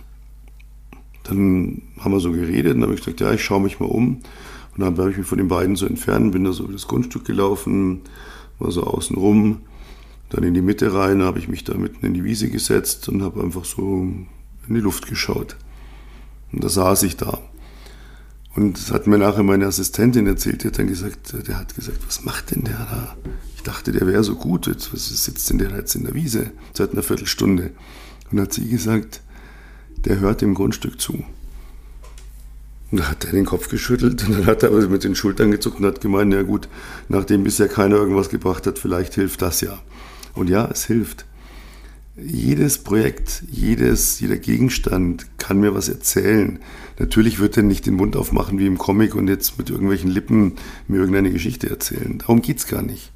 dann 1.24 1.82
haben 1.98 2.12
wir 2.12 2.20
so 2.20 2.32
geredet 2.32 2.72
und 2.72 2.80
dann 2.80 2.88
habe 2.88 2.94
ich 2.94 3.04
gesagt, 3.04 3.20
ja, 3.20 3.30
ich 3.34 3.44
schaue 3.44 3.60
mich 3.60 3.78
mal 3.78 3.84
um. 3.84 4.14
Und 4.16 4.22
dann 4.78 4.96
habe 4.96 5.10
ich 5.10 5.18
mich 5.18 5.26
von 5.26 5.36
den 5.36 5.48
beiden 5.48 5.76
so 5.76 5.84
entfernt, 5.84 6.32
bin 6.32 6.44
da 6.44 6.52
so 6.52 6.64
über 6.64 6.72
das 6.72 6.88
Grundstück 6.88 7.26
gelaufen, 7.26 8.00
war 8.58 8.70
so 8.70 8.82
außen 8.82 9.14
rum, 9.16 9.60
dann 10.30 10.42
in 10.42 10.54
die 10.54 10.62
Mitte 10.62 10.94
rein, 10.94 11.20
habe 11.20 11.38
ich 11.38 11.48
mich 11.48 11.64
da 11.64 11.74
mitten 11.74 12.06
in 12.06 12.14
die 12.14 12.24
Wiese 12.24 12.48
gesetzt 12.48 13.10
und 13.10 13.22
habe 13.22 13.42
einfach 13.42 13.66
so 13.66 13.84
in 14.66 14.74
die 14.74 14.80
Luft 14.80 15.06
geschaut. 15.06 15.58
Und 16.50 16.64
da 16.64 16.70
saß 16.70 17.02
ich 17.02 17.18
da. 17.18 17.40
Und 18.54 18.78
das 18.78 18.90
hat 18.90 19.06
mir 19.06 19.18
nachher 19.18 19.42
meine 19.42 19.66
Assistentin 19.66 20.26
erzählt, 20.28 20.64
die 20.64 20.68
hat 20.68 20.78
dann 20.78 20.86
gesagt, 20.86 21.34
der 21.46 21.58
hat 21.58 21.74
gesagt, 21.74 21.98
was 22.06 22.24
macht 22.24 22.52
denn 22.52 22.64
der 22.64 22.88
da? 22.90 23.16
Ich 23.54 23.64
dachte, 23.64 23.92
der 23.92 24.06
wäre 24.06 24.24
so 24.24 24.36
gut, 24.36 24.66
was 24.66 25.24
sitzt 25.24 25.50
denn 25.50 25.58
der 25.58 25.72
jetzt 25.72 25.94
in 25.94 26.04
der 26.04 26.14
Wiese 26.14 26.52
seit 26.72 26.92
einer 26.92 27.02
Viertelstunde? 27.02 27.72
Und 28.30 28.40
hat 28.40 28.52
sie 28.52 28.68
gesagt, 28.68 29.20
der 30.04 30.20
hört 30.20 30.40
dem 30.40 30.54
Grundstück 30.54 31.00
zu. 31.00 31.24
Und 32.90 32.98
da 33.00 33.08
hat 33.08 33.24
er 33.24 33.32
den 33.32 33.44
Kopf 33.44 33.68
geschüttelt 33.68 34.26
und 34.26 34.38
dann 34.38 34.46
hat 34.46 34.62
er 34.62 34.70
aber 34.70 34.88
mit 34.88 35.04
den 35.04 35.14
Schultern 35.14 35.50
gezuckt 35.50 35.78
und 35.78 35.86
hat 35.86 36.00
gemeint, 36.00 36.32
ja 36.32 36.42
gut, 36.42 36.68
nachdem 37.08 37.44
bisher 37.44 37.68
keiner 37.68 37.96
irgendwas 37.96 38.30
gebracht 38.30 38.66
hat, 38.66 38.78
vielleicht 38.78 39.14
hilft 39.14 39.42
das 39.42 39.60
ja. 39.60 39.78
Und 40.34 40.50
ja, 40.50 40.68
es 40.70 40.86
hilft 40.86 41.24
jedes 42.16 42.78
Projekt, 42.78 43.44
jedes, 43.50 44.20
jeder 44.20 44.36
Gegenstand 44.36 45.26
kann 45.38 45.60
mir 45.60 45.74
was 45.74 45.88
erzählen. 45.88 46.58
Natürlich 46.98 47.38
wird 47.38 47.56
er 47.56 47.62
nicht 47.62 47.86
den 47.86 47.94
Mund 47.94 48.16
aufmachen 48.16 48.58
wie 48.58 48.66
im 48.66 48.76
Comic 48.76 49.14
und 49.14 49.28
jetzt 49.28 49.56
mit 49.58 49.70
irgendwelchen 49.70 50.10
Lippen 50.10 50.56
mir 50.88 50.98
irgendeine 50.98 51.30
Geschichte 51.30 51.70
erzählen. 51.70 52.18
Darum 52.18 52.42
geht's 52.42 52.66
gar 52.66 52.82
nicht. 52.82 53.12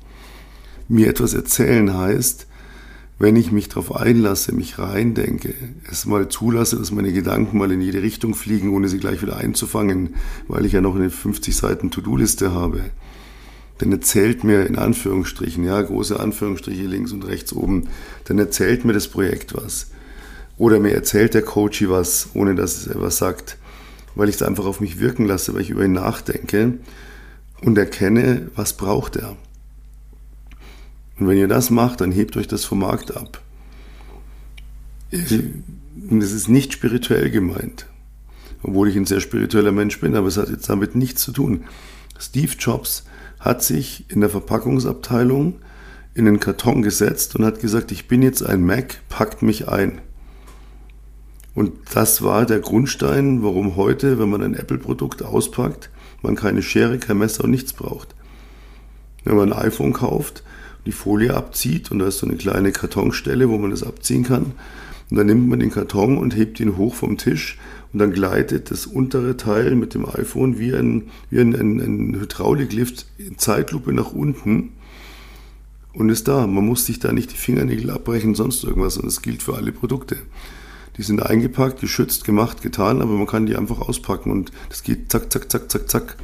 Mir 0.89 1.09
etwas 1.09 1.35
erzählen 1.35 1.95
heißt, 1.97 2.47
wenn 3.19 3.37
ich 3.37 3.53
mich 3.53 3.69
darauf 3.69 3.95
einlasse, 3.95 4.53
mich 4.55 4.79
reindenke, 4.79 5.55
es 5.91 6.05
mal 6.05 6.29
zulasse, 6.29 6.77
dass 6.77 6.91
meine 6.91 7.13
Gedanken 7.13 7.59
mal 7.59 7.71
in 7.71 7.81
jede 7.81 8.03
Richtung 8.03 8.35
fliegen, 8.35 8.75
ohne 8.75 8.89
sie 8.89 8.99
gleich 8.99 9.23
wieder 9.23 9.37
einzufangen, 9.37 10.17
weil 10.49 10.67
ich 10.67 10.73
ja 10.73 10.81
noch 10.81 10.97
eine 10.97 11.11
50 11.11 11.57
Seiten 11.57 11.91
To-Do-Liste 11.91 12.53
habe, 12.53 12.81
dann 13.79 13.93
erzählt 13.93 14.45
mir 14.45 14.67
in 14.67 14.77
Anführungsstrichen, 14.77 15.65
ja, 15.65 15.81
große 15.81 16.19
Anführungsstriche 16.19 16.83
links 16.83 17.13
und 17.13 17.25
rechts 17.27 17.53
oben, 17.53 17.89
dann 18.25 18.39
erzählt 18.39 18.85
mir 18.85 18.93
das 18.93 19.09
Projekt 19.09 19.55
was. 19.55 19.91
Oder 20.57 20.79
mir 20.79 20.93
erzählt 20.93 21.35
der 21.35 21.43
Coach 21.43 21.85
was, 21.89 22.31
ohne 22.35 22.55
dass 22.55 22.87
er 22.87 23.01
was 23.01 23.19
sagt, 23.19 23.59
weil 24.15 24.29
ich 24.29 24.37
es 24.37 24.43
einfach 24.43 24.67
auf 24.67 24.81
mich 24.81 25.01
wirken 25.01 25.27
lasse, 25.27 25.55
weil 25.55 25.63
ich 25.63 25.71
über 25.71 25.85
ihn 25.85 25.93
nachdenke 25.93 26.79
und 27.63 27.79
erkenne, 27.79 28.51
was 28.55 28.77
braucht 28.77 29.17
er. 29.17 29.37
Und 31.19 31.29
wenn 31.29 31.39
ihr 31.39 31.49
das 31.49 31.71
macht, 31.71 32.01
dann 32.01 32.13
hebt 32.13 32.37
euch 32.37 32.49
das 32.49 32.65
vom 32.65 32.81
Markt 32.81 33.17
ab. 33.17 33.41
Und 35.13 36.23
es 36.23 36.33
ist 36.33 36.49
nicht 36.49 36.73
spirituell 36.73 37.31
gemeint, 37.31 37.87
obwohl 38.63 38.89
ich 38.89 38.97
ein 38.97 39.07
sehr 39.07 39.21
spiritueller 39.21 39.73
Mensch 39.73 40.01
bin, 40.01 40.17
aber 40.17 40.27
es 40.27 40.37
hat 40.37 40.49
jetzt 40.49 40.69
damit 40.69 40.97
nichts 40.97 41.23
zu 41.23 41.33
tun. 41.33 41.65
Steve 42.19 42.53
Jobs 42.59 43.05
hat 43.39 43.63
sich 43.63 44.11
in 44.11 44.21
der 44.21 44.31
Verpackungsabteilung 44.31 45.61
in 46.15 46.25
den 46.25 46.41
Karton 46.41 46.83
gesetzt 46.83 47.37
und 47.37 47.45
hat 47.45 47.61
gesagt, 47.61 47.93
ich 47.93 48.09
bin 48.09 48.23
jetzt 48.23 48.43
ein 48.45 48.65
Mac, 48.65 49.01
packt 49.09 49.43
mich 49.43 49.69
ein. 49.69 50.01
Und 51.55 51.73
das 51.95 52.23
war 52.23 52.47
der 52.47 52.61
Grundstein, 52.61 53.43
warum 53.43 53.77
heute, 53.77 54.19
wenn 54.19 54.31
man 54.31 54.43
ein 54.43 54.55
Apple-Produkt 54.55 55.23
auspackt, 55.23 55.91
man 56.23 56.35
keine 56.35 56.63
Schere, 56.63 56.99
kein 56.99 57.19
Messer 57.19 57.45
und 57.45 57.51
nichts 57.51 57.73
braucht. 57.73 58.15
Wenn 59.25 59.37
man 59.37 59.53
ein 59.53 59.67
iPhone 59.67 59.93
kauft, 59.93 60.43
die 60.87 60.93
Folie 60.93 61.35
abzieht 61.35 61.91
und 61.91 61.99
da 61.99 62.09
ist 62.09 62.19
so 62.19 62.27
eine 62.27 62.37
kleine 62.37 62.73
Kartonstelle, 62.73 63.49
wo 63.49 63.59
man 63.59 63.71
das 63.71 63.83
abziehen 63.83 64.25
kann. 64.25 64.53
Und 65.11 65.17
dann 65.19 65.27
nimmt 65.27 65.49
man 65.49 65.61
den 65.61 65.71
Karton 65.71 66.19
und 66.19 66.35
hebt 66.35 66.61
ihn 66.61 66.77
hoch 66.77 66.95
vom 66.95 67.19
Tisch 67.19 67.59
und 67.93 68.01
dann 68.01 68.13
gleitet 68.13 68.71
das 68.71 68.87
untere 68.87 69.37
Teil 69.37 69.75
mit 69.77 69.95
dem 69.95 70.07
iPhone 70.07 70.59
wie 70.59 70.75
ein, 70.75 71.05
wie 71.31 71.41
ein, 71.41 71.55
ein, 71.55 71.81
ein 71.81 72.21
Hydrauliklift 72.21 73.07
in 73.19 73.39
Zeitlupe 73.39 73.93
nach 73.93 74.13
unten 74.13 74.73
und 75.93 76.09
ist 76.09 76.27
da. 76.27 76.47
Man 76.47 76.67
muss 76.67 76.87
sich 76.87 76.99
da 76.99 77.13
nicht 77.13 77.33
die 77.33 77.37
Fingernägel 77.37 77.91
abbrechen, 77.91 78.35
sonst 78.35 78.65
irgendwas. 78.65 78.97
Und 78.97 79.07
das 79.07 79.23
gilt 79.23 79.43
für 79.43 79.55
alle 79.55 79.73
Produkte. 79.73 80.17
Die 80.97 81.03
sind 81.03 81.23
eingepackt, 81.23 81.81
geschützt, 81.81 82.25
gemacht, 82.25 82.63
getan, 82.63 83.03
aber 83.03 83.13
man 83.13 83.27
kann 83.27 83.47
die 83.47 83.57
einfach 83.57 83.81
auspacken 83.81 84.31
und 84.31 84.53
das 84.69 84.83
geht 84.83 85.11
zack, 85.11 85.33
zack, 85.33 85.51
zack, 85.51 85.71
zack, 85.71 85.91
zack. 85.91 86.17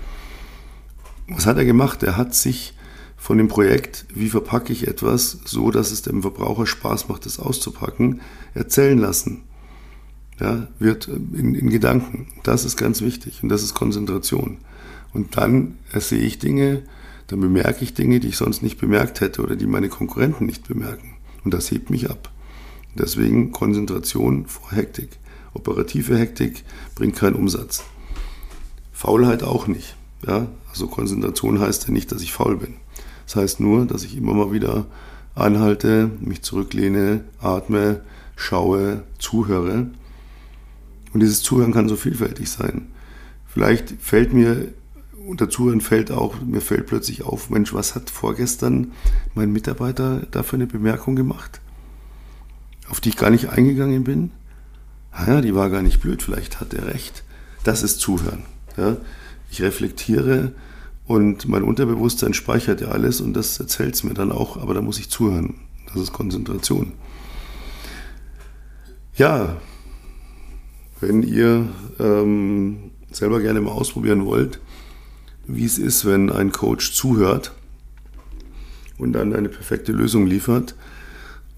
Was 1.28 1.46
hat 1.46 1.56
er 1.56 1.64
gemacht? 1.64 2.02
Er 2.02 2.16
hat 2.16 2.34
sich 2.34 2.74
von 3.20 3.36
dem 3.36 3.48
Projekt, 3.48 4.06
wie 4.14 4.30
verpacke 4.30 4.72
ich 4.72 4.88
etwas, 4.88 5.38
so 5.44 5.70
dass 5.70 5.92
es 5.92 6.00
dem 6.00 6.22
Verbraucher 6.22 6.66
Spaß 6.66 7.08
macht, 7.08 7.26
es 7.26 7.38
auszupacken, 7.38 8.22
erzählen 8.54 8.98
lassen 8.98 9.42
ja, 10.40 10.66
wird 10.78 11.06
in, 11.06 11.54
in 11.54 11.68
Gedanken. 11.68 12.28
Das 12.42 12.64
ist 12.64 12.78
ganz 12.78 13.02
wichtig 13.02 13.42
und 13.42 13.50
das 13.50 13.62
ist 13.62 13.74
Konzentration. 13.74 14.56
Und 15.12 15.36
dann 15.36 15.76
sehe 15.94 16.22
ich 16.22 16.38
Dinge, 16.38 16.82
dann 17.26 17.40
bemerke 17.40 17.84
ich 17.84 17.92
Dinge, 17.92 18.20
die 18.20 18.28
ich 18.28 18.38
sonst 18.38 18.62
nicht 18.62 18.78
bemerkt 18.78 19.20
hätte 19.20 19.42
oder 19.42 19.54
die 19.54 19.66
meine 19.66 19.90
Konkurrenten 19.90 20.46
nicht 20.46 20.66
bemerken. 20.66 21.12
Und 21.44 21.52
das 21.52 21.70
hebt 21.70 21.90
mich 21.90 22.08
ab. 22.08 22.30
Deswegen 22.94 23.52
Konzentration 23.52 24.46
vor 24.46 24.72
Hektik. 24.72 25.10
Operative 25.52 26.16
Hektik 26.16 26.64
bringt 26.94 27.16
keinen 27.16 27.36
Umsatz. 27.36 27.84
Faulheit 28.92 29.42
auch 29.42 29.66
nicht. 29.66 29.94
Ja? 30.26 30.48
Also 30.70 30.86
Konzentration 30.86 31.60
heißt 31.60 31.86
ja 31.86 31.92
nicht, 31.92 32.10
dass 32.12 32.22
ich 32.22 32.32
faul 32.32 32.56
bin. 32.56 32.76
Das 33.30 33.36
heißt 33.36 33.60
nur, 33.60 33.86
dass 33.86 34.02
ich 34.02 34.16
immer 34.16 34.34
mal 34.34 34.50
wieder 34.50 34.86
anhalte, 35.36 36.10
mich 36.20 36.42
zurücklehne, 36.42 37.22
atme, 37.40 38.00
schaue, 38.34 39.04
zuhöre 39.20 39.86
und 41.12 41.20
dieses 41.20 41.40
Zuhören 41.40 41.72
kann 41.72 41.88
so 41.88 41.94
vielfältig 41.94 42.50
sein. 42.50 42.88
Vielleicht 43.46 43.94
fällt 44.00 44.32
mir 44.32 44.74
unter 45.28 45.48
Zuhören 45.48 45.80
fällt 45.80 46.10
auch, 46.10 46.40
mir 46.40 46.60
fällt 46.60 46.86
plötzlich 46.88 47.22
auf, 47.22 47.50
Mensch, 47.50 47.72
was 47.72 47.94
hat 47.94 48.10
vorgestern 48.10 48.90
mein 49.36 49.52
Mitarbeiter 49.52 50.26
da 50.32 50.42
für 50.42 50.56
eine 50.56 50.66
Bemerkung 50.66 51.14
gemacht, 51.14 51.60
auf 52.88 53.00
die 53.00 53.10
ich 53.10 53.16
gar 53.16 53.30
nicht 53.30 53.50
eingegangen 53.50 54.02
bin? 54.02 54.32
Ah 55.12 55.34
ja, 55.34 55.40
die 55.40 55.54
war 55.54 55.70
gar 55.70 55.82
nicht 55.82 56.00
blöd, 56.00 56.20
vielleicht 56.20 56.60
hat 56.60 56.74
er 56.74 56.88
recht. 56.88 57.22
Das 57.62 57.84
ist 57.84 58.00
Zuhören. 58.00 58.42
Ja? 58.76 58.96
Ich 59.52 59.62
reflektiere 59.62 60.52
und 61.10 61.48
mein 61.48 61.64
Unterbewusstsein 61.64 62.34
speichert 62.34 62.80
ja 62.80 62.90
alles 62.90 63.20
und 63.20 63.32
das 63.32 63.58
erzählt 63.58 63.96
es 63.96 64.04
mir 64.04 64.14
dann 64.14 64.30
auch, 64.30 64.56
aber 64.56 64.74
da 64.74 64.80
muss 64.80 65.00
ich 65.00 65.10
zuhören. 65.10 65.54
Das 65.86 66.00
ist 66.00 66.12
Konzentration. 66.12 66.92
Ja, 69.16 69.56
wenn 71.00 71.24
ihr 71.24 71.68
ähm, 71.98 72.92
selber 73.10 73.40
gerne 73.40 73.60
mal 73.60 73.72
ausprobieren 73.72 74.24
wollt, 74.24 74.60
wie 75.48 75.64
es 75.64 75.78
ist, 75.78 76.04
wenn 76.04 76.30
ein 76.30 76.52
Coach 76.52 76.92
zuhört 76.92 77.56
und 78.96 79.12
dann 79.12 79.34
eine 79.34 79.48
perfekte 79.48 79.90
Lösung 79.90 80.28
liefert. 80.28 80.76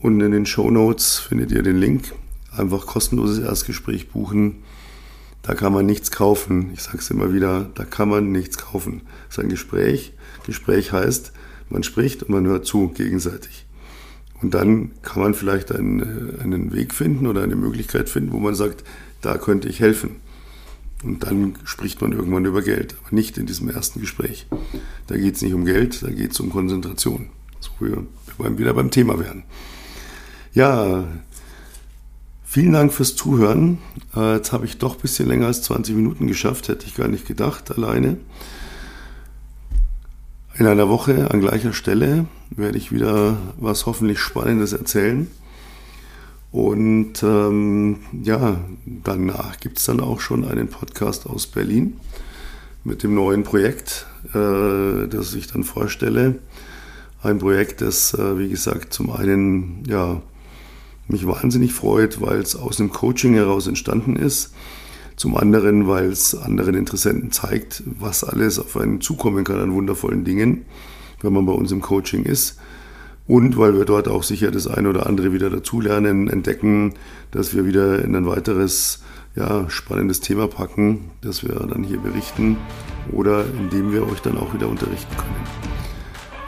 Und 0.01 0.19
in 0.23 0.33
den 0.33 0.47
Show 0.47 0.71
Notes 0.71 1.19
findet 1.19 1.53
ihr 1.53 1.63
den 1.63 1.77
Link. 1.77 2.15
Einfach 2.57 2.87
kostenloses 2.87 3.41
Erstgespräch 3.41 4.09
buchen. 4.09 4.63
Da 5.43 5.55
kann 5.55 5.73
man 5.73 5.87
nichts 5.87 6.11
kaufen. 6.11 6.71
Ich 6.73 6.83
sage 6.83 6.99
es 6.99 7.11
immer 7.11 7.33
wieder, 7.33 7.71
da 7.75 7.85
kann 7.85 8.09
man 8.09 8.31
nichts 8.31 8.59
kaufen. 8.59 9.03
Es 9.29 9.39
ist 9.39 9.45
ein 9.45 9.51
Gespräch. 9.51 10.13
Gespräch 10.47 10.93
heißt, 10.93 11.33
man 11.69 11.83
spricht 11.83 12.23
und 12.23 12.31
man 12.31 12.47
hört 12.47 12.65
zu 12.65 12.89
gegenseitig. 12.89 13.67
Und 14.41 14.55
dann 14.55 14.91
kann 15.03 15.23
man 15.23 15.35
vielleicht 15.35 15.73
einen, 15.73 16.41
einen 16.41 16.73
Weg 16.73 16.95
finden 16.95 17.27
oder 17.27 17.43
eine 17.43 17.57
Möglichkeit 17.57 18.09
finden, 18.09 18.33
wo 18.33 18.39
man 18.39 18.55
sagt, 18.55 18.85
da 19.21 19.39
könnte 19.39 19.69
ich 19.69 19.81
helfen. 19.81 20.17
Und 21.05 21.25
dann 21.25 21.57
spricht 21.65 22.01
man 22.01 22.13
irgendwann 22.13 22.45
über 22.45 22.63
Geld, 22.63 22.95
aber 23.01 23.15
nicht 23.15 23.37
in 23.39 23.47
diesem 23.47 23.69
ersten 23.69 24.01
Gespräch. 24.01 24.47
Da 25.09 25.17
geht 25.17 25.37
es 25.37 25.43
nicht 25.43 25.55
um 25.55 25.65
Geld, 25.65 26.03
da 26.03 26.11
geht 26.11 26.33
es 26.33 26.41
um 26.41 26.51
Konzentration. 26.51 27.29
So 27.59 27.71
wir 27.81 28.05
wollen 28.39 28.59
wieder 28.59 28.75
beim 28.75 28.91
Thema 28.91 29.19
werden. 29.19 29.45
Ja, 30.55 31.05
vielen 32.53 32.75
Dank 32.75 32.93
fürs 32.93 33.17
Zuhören. 33.17 33.79
Äh, 34.15 34.35
jetzt 34.35 34.53
habe 34.53 34.67
ich 34.67 34.77
doch 34.77 34.97
ein 34.97 35.01
bisschen 35.01 35.27
länger 35.27 35.47
als 35.47 35.63
20 35.63 35.97
Minuten 35.97 36.27
geschafft, 36.27 36.69
hätte 36.69 36.85
ich 36.87 36.95
gar 36.95 37.09
nicht 37.09 37.27
gedacht, 37.27 37.71
alleine. 37.71 38.19
In 40.57 40.67
einer 40.67 40.87
Woche 40.91 41.31
an 41.31 41.41
gleicher 41.41 41.73
Stelle 41.73 42.27
werde 42.51 42.77
ich 42.77 42.93
wieder 42.93 43.39
was 43.57 43.87
hoffentlich 43.87 44.19
Spannendes 44.19 44.75
erzählen. 44.75 45.29
Und 46.51 47.23
ähm, 47.23 48.01
ja, 48.23 48.61
danach 48.85 49.59
gibt 49.59 49.79
es 49.79 49.87
dann 49.87 50.01
auch 50.01 50.21
schon 50.21 50.45
einen 50.45 50.69
Podcast 50.69 51.27
aus 51.27 51.47
Berlin 51.47 51.97
mit 52.85 53.03
dem 53.03 53.15
neuen 53.15 53.45
Projekt, 53.45 54.05
äh, 54.35 55.09
das 55.09 55.33
ich 55.33 55.47
dann 55.47 55.65
vorstelle. 55.65 56.35
Ein 57.23 57.39
Projekt, 57.39 57.81
das, 57.81 58.13
äh, 58.13 58.39
wie 58.39 58.51
gesagt, 58.51 58.93
zum 58.93 59.11
einen 59.11 59.85
ja, 59.87 60.21
mich 61.09 61.27
wahnsinnig 61.27 61.73
freut, 61.73 62.21
weil 62.21 62.39
es 62.39 62.57
aus 62.57 62.77
dem 62.77 62.91
Coaching 62.91 63.35
heraus 63.35 63.67
entstanden 63.67 64.17
ist. 64.17 64.53
Zum 65.17 65.37
anderen, 65.37 65.87
weil 65.87 66.07
es 66.07 66.35
anderen 66.35 66.75
Interessenten 66.75 67.31
zeigt, 67.31 67.83
was 67.99 68.25
alles 68.25 68.59
auf 68.59 68.77
einen 68.77 69.01
zukommen 69.01 69.45
kann 69.45 69.61
an 69.61 69.75
wundervollen 69.75 70.25
Dingen, 70.25 70.65
wenn 71.21 71.33
man 71.33 71.47
bei 71.47 71.53
uns 71.53 71.71
im 71.71 71.81
Coaching 71.81 72.25
ist. 72.25 72.59
Und 73.27 73.57
weil 73.57 73.77
wir 73.77 73.85
dort 73.85 74.09
auch 74.09 74.23
sicher 74.23 74.51
das 74.51 74.67
eine 74.67 74.89
oder 74.89 75.07
andere 75.07 75.33
wieder 75.33 75.49
dazulernen, 75.49 76.29
entdecken, 76.29 76.95
dass 77.31 77.55
wir 77.55 77.67
wieder 77.67 78.05
in 78.05 78.17
ein 78.17 78.27
weiteres 78.27 79.01
ja, 79.37 79.69
spannendes 79.71 80.21
Thema 80.21 80.49
packen, 80.49 81.11
das 81.21 81.43
wir 81.43 81.55
dann 81.55 81.85
hier 81.85 81.99
berichten 81.99 82.57
oder 83.13 83.45
indem 83.59 83.93
wir 83.93 84.07
euch 84.11 84.21
dann 84.21 84.39
auch 84.39 84.53
wieder 84.55 84.69
unterrichten 84.69 85.17
können. 85.17 85.47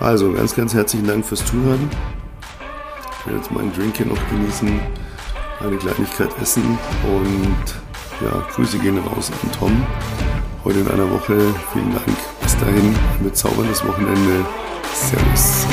Also 0.00 0.32
ganz, 0.32 0.54
ganz 0.54 0.74
herzlichen 0.74 1.06
Dank 1.06 1.24
fürs 1.24 1.44
Zuhören. 1.46 1.88
Ich 3.24 3.28
werde 3.28 3.38
jetzt 3.38 3.52
meinen 3.52 3.72
Drink 3.72 3.96
hier 3.96 4.04
noch 4.04 4.28
genießen, 4.28 4.68
eine 5.60 5.76
Kleinigkeit 5.78 6.28
essen 6.42 6.78
und 7.04 7.74
ja, 8.22 8.46
Grüße 8.54 8.78
gehen 8.78 8.98
raus 8.98 9.32
an 9.42 9.50
Tom. 9.50 9.86
Heute 10.62 10.80
in 10.80 10.88
einer 10.88 11.10
Woche. 11.10 11.38
Vielen 11.72 11.90
Dank. 11.94 12.04
Bis 12.42 12.54
dahin, 12.58 12.94
ein 12.94 13.24
bezauberndes 13.24 13.82
Wochenende. 13.86 14.44
Servus. 14.92 15.66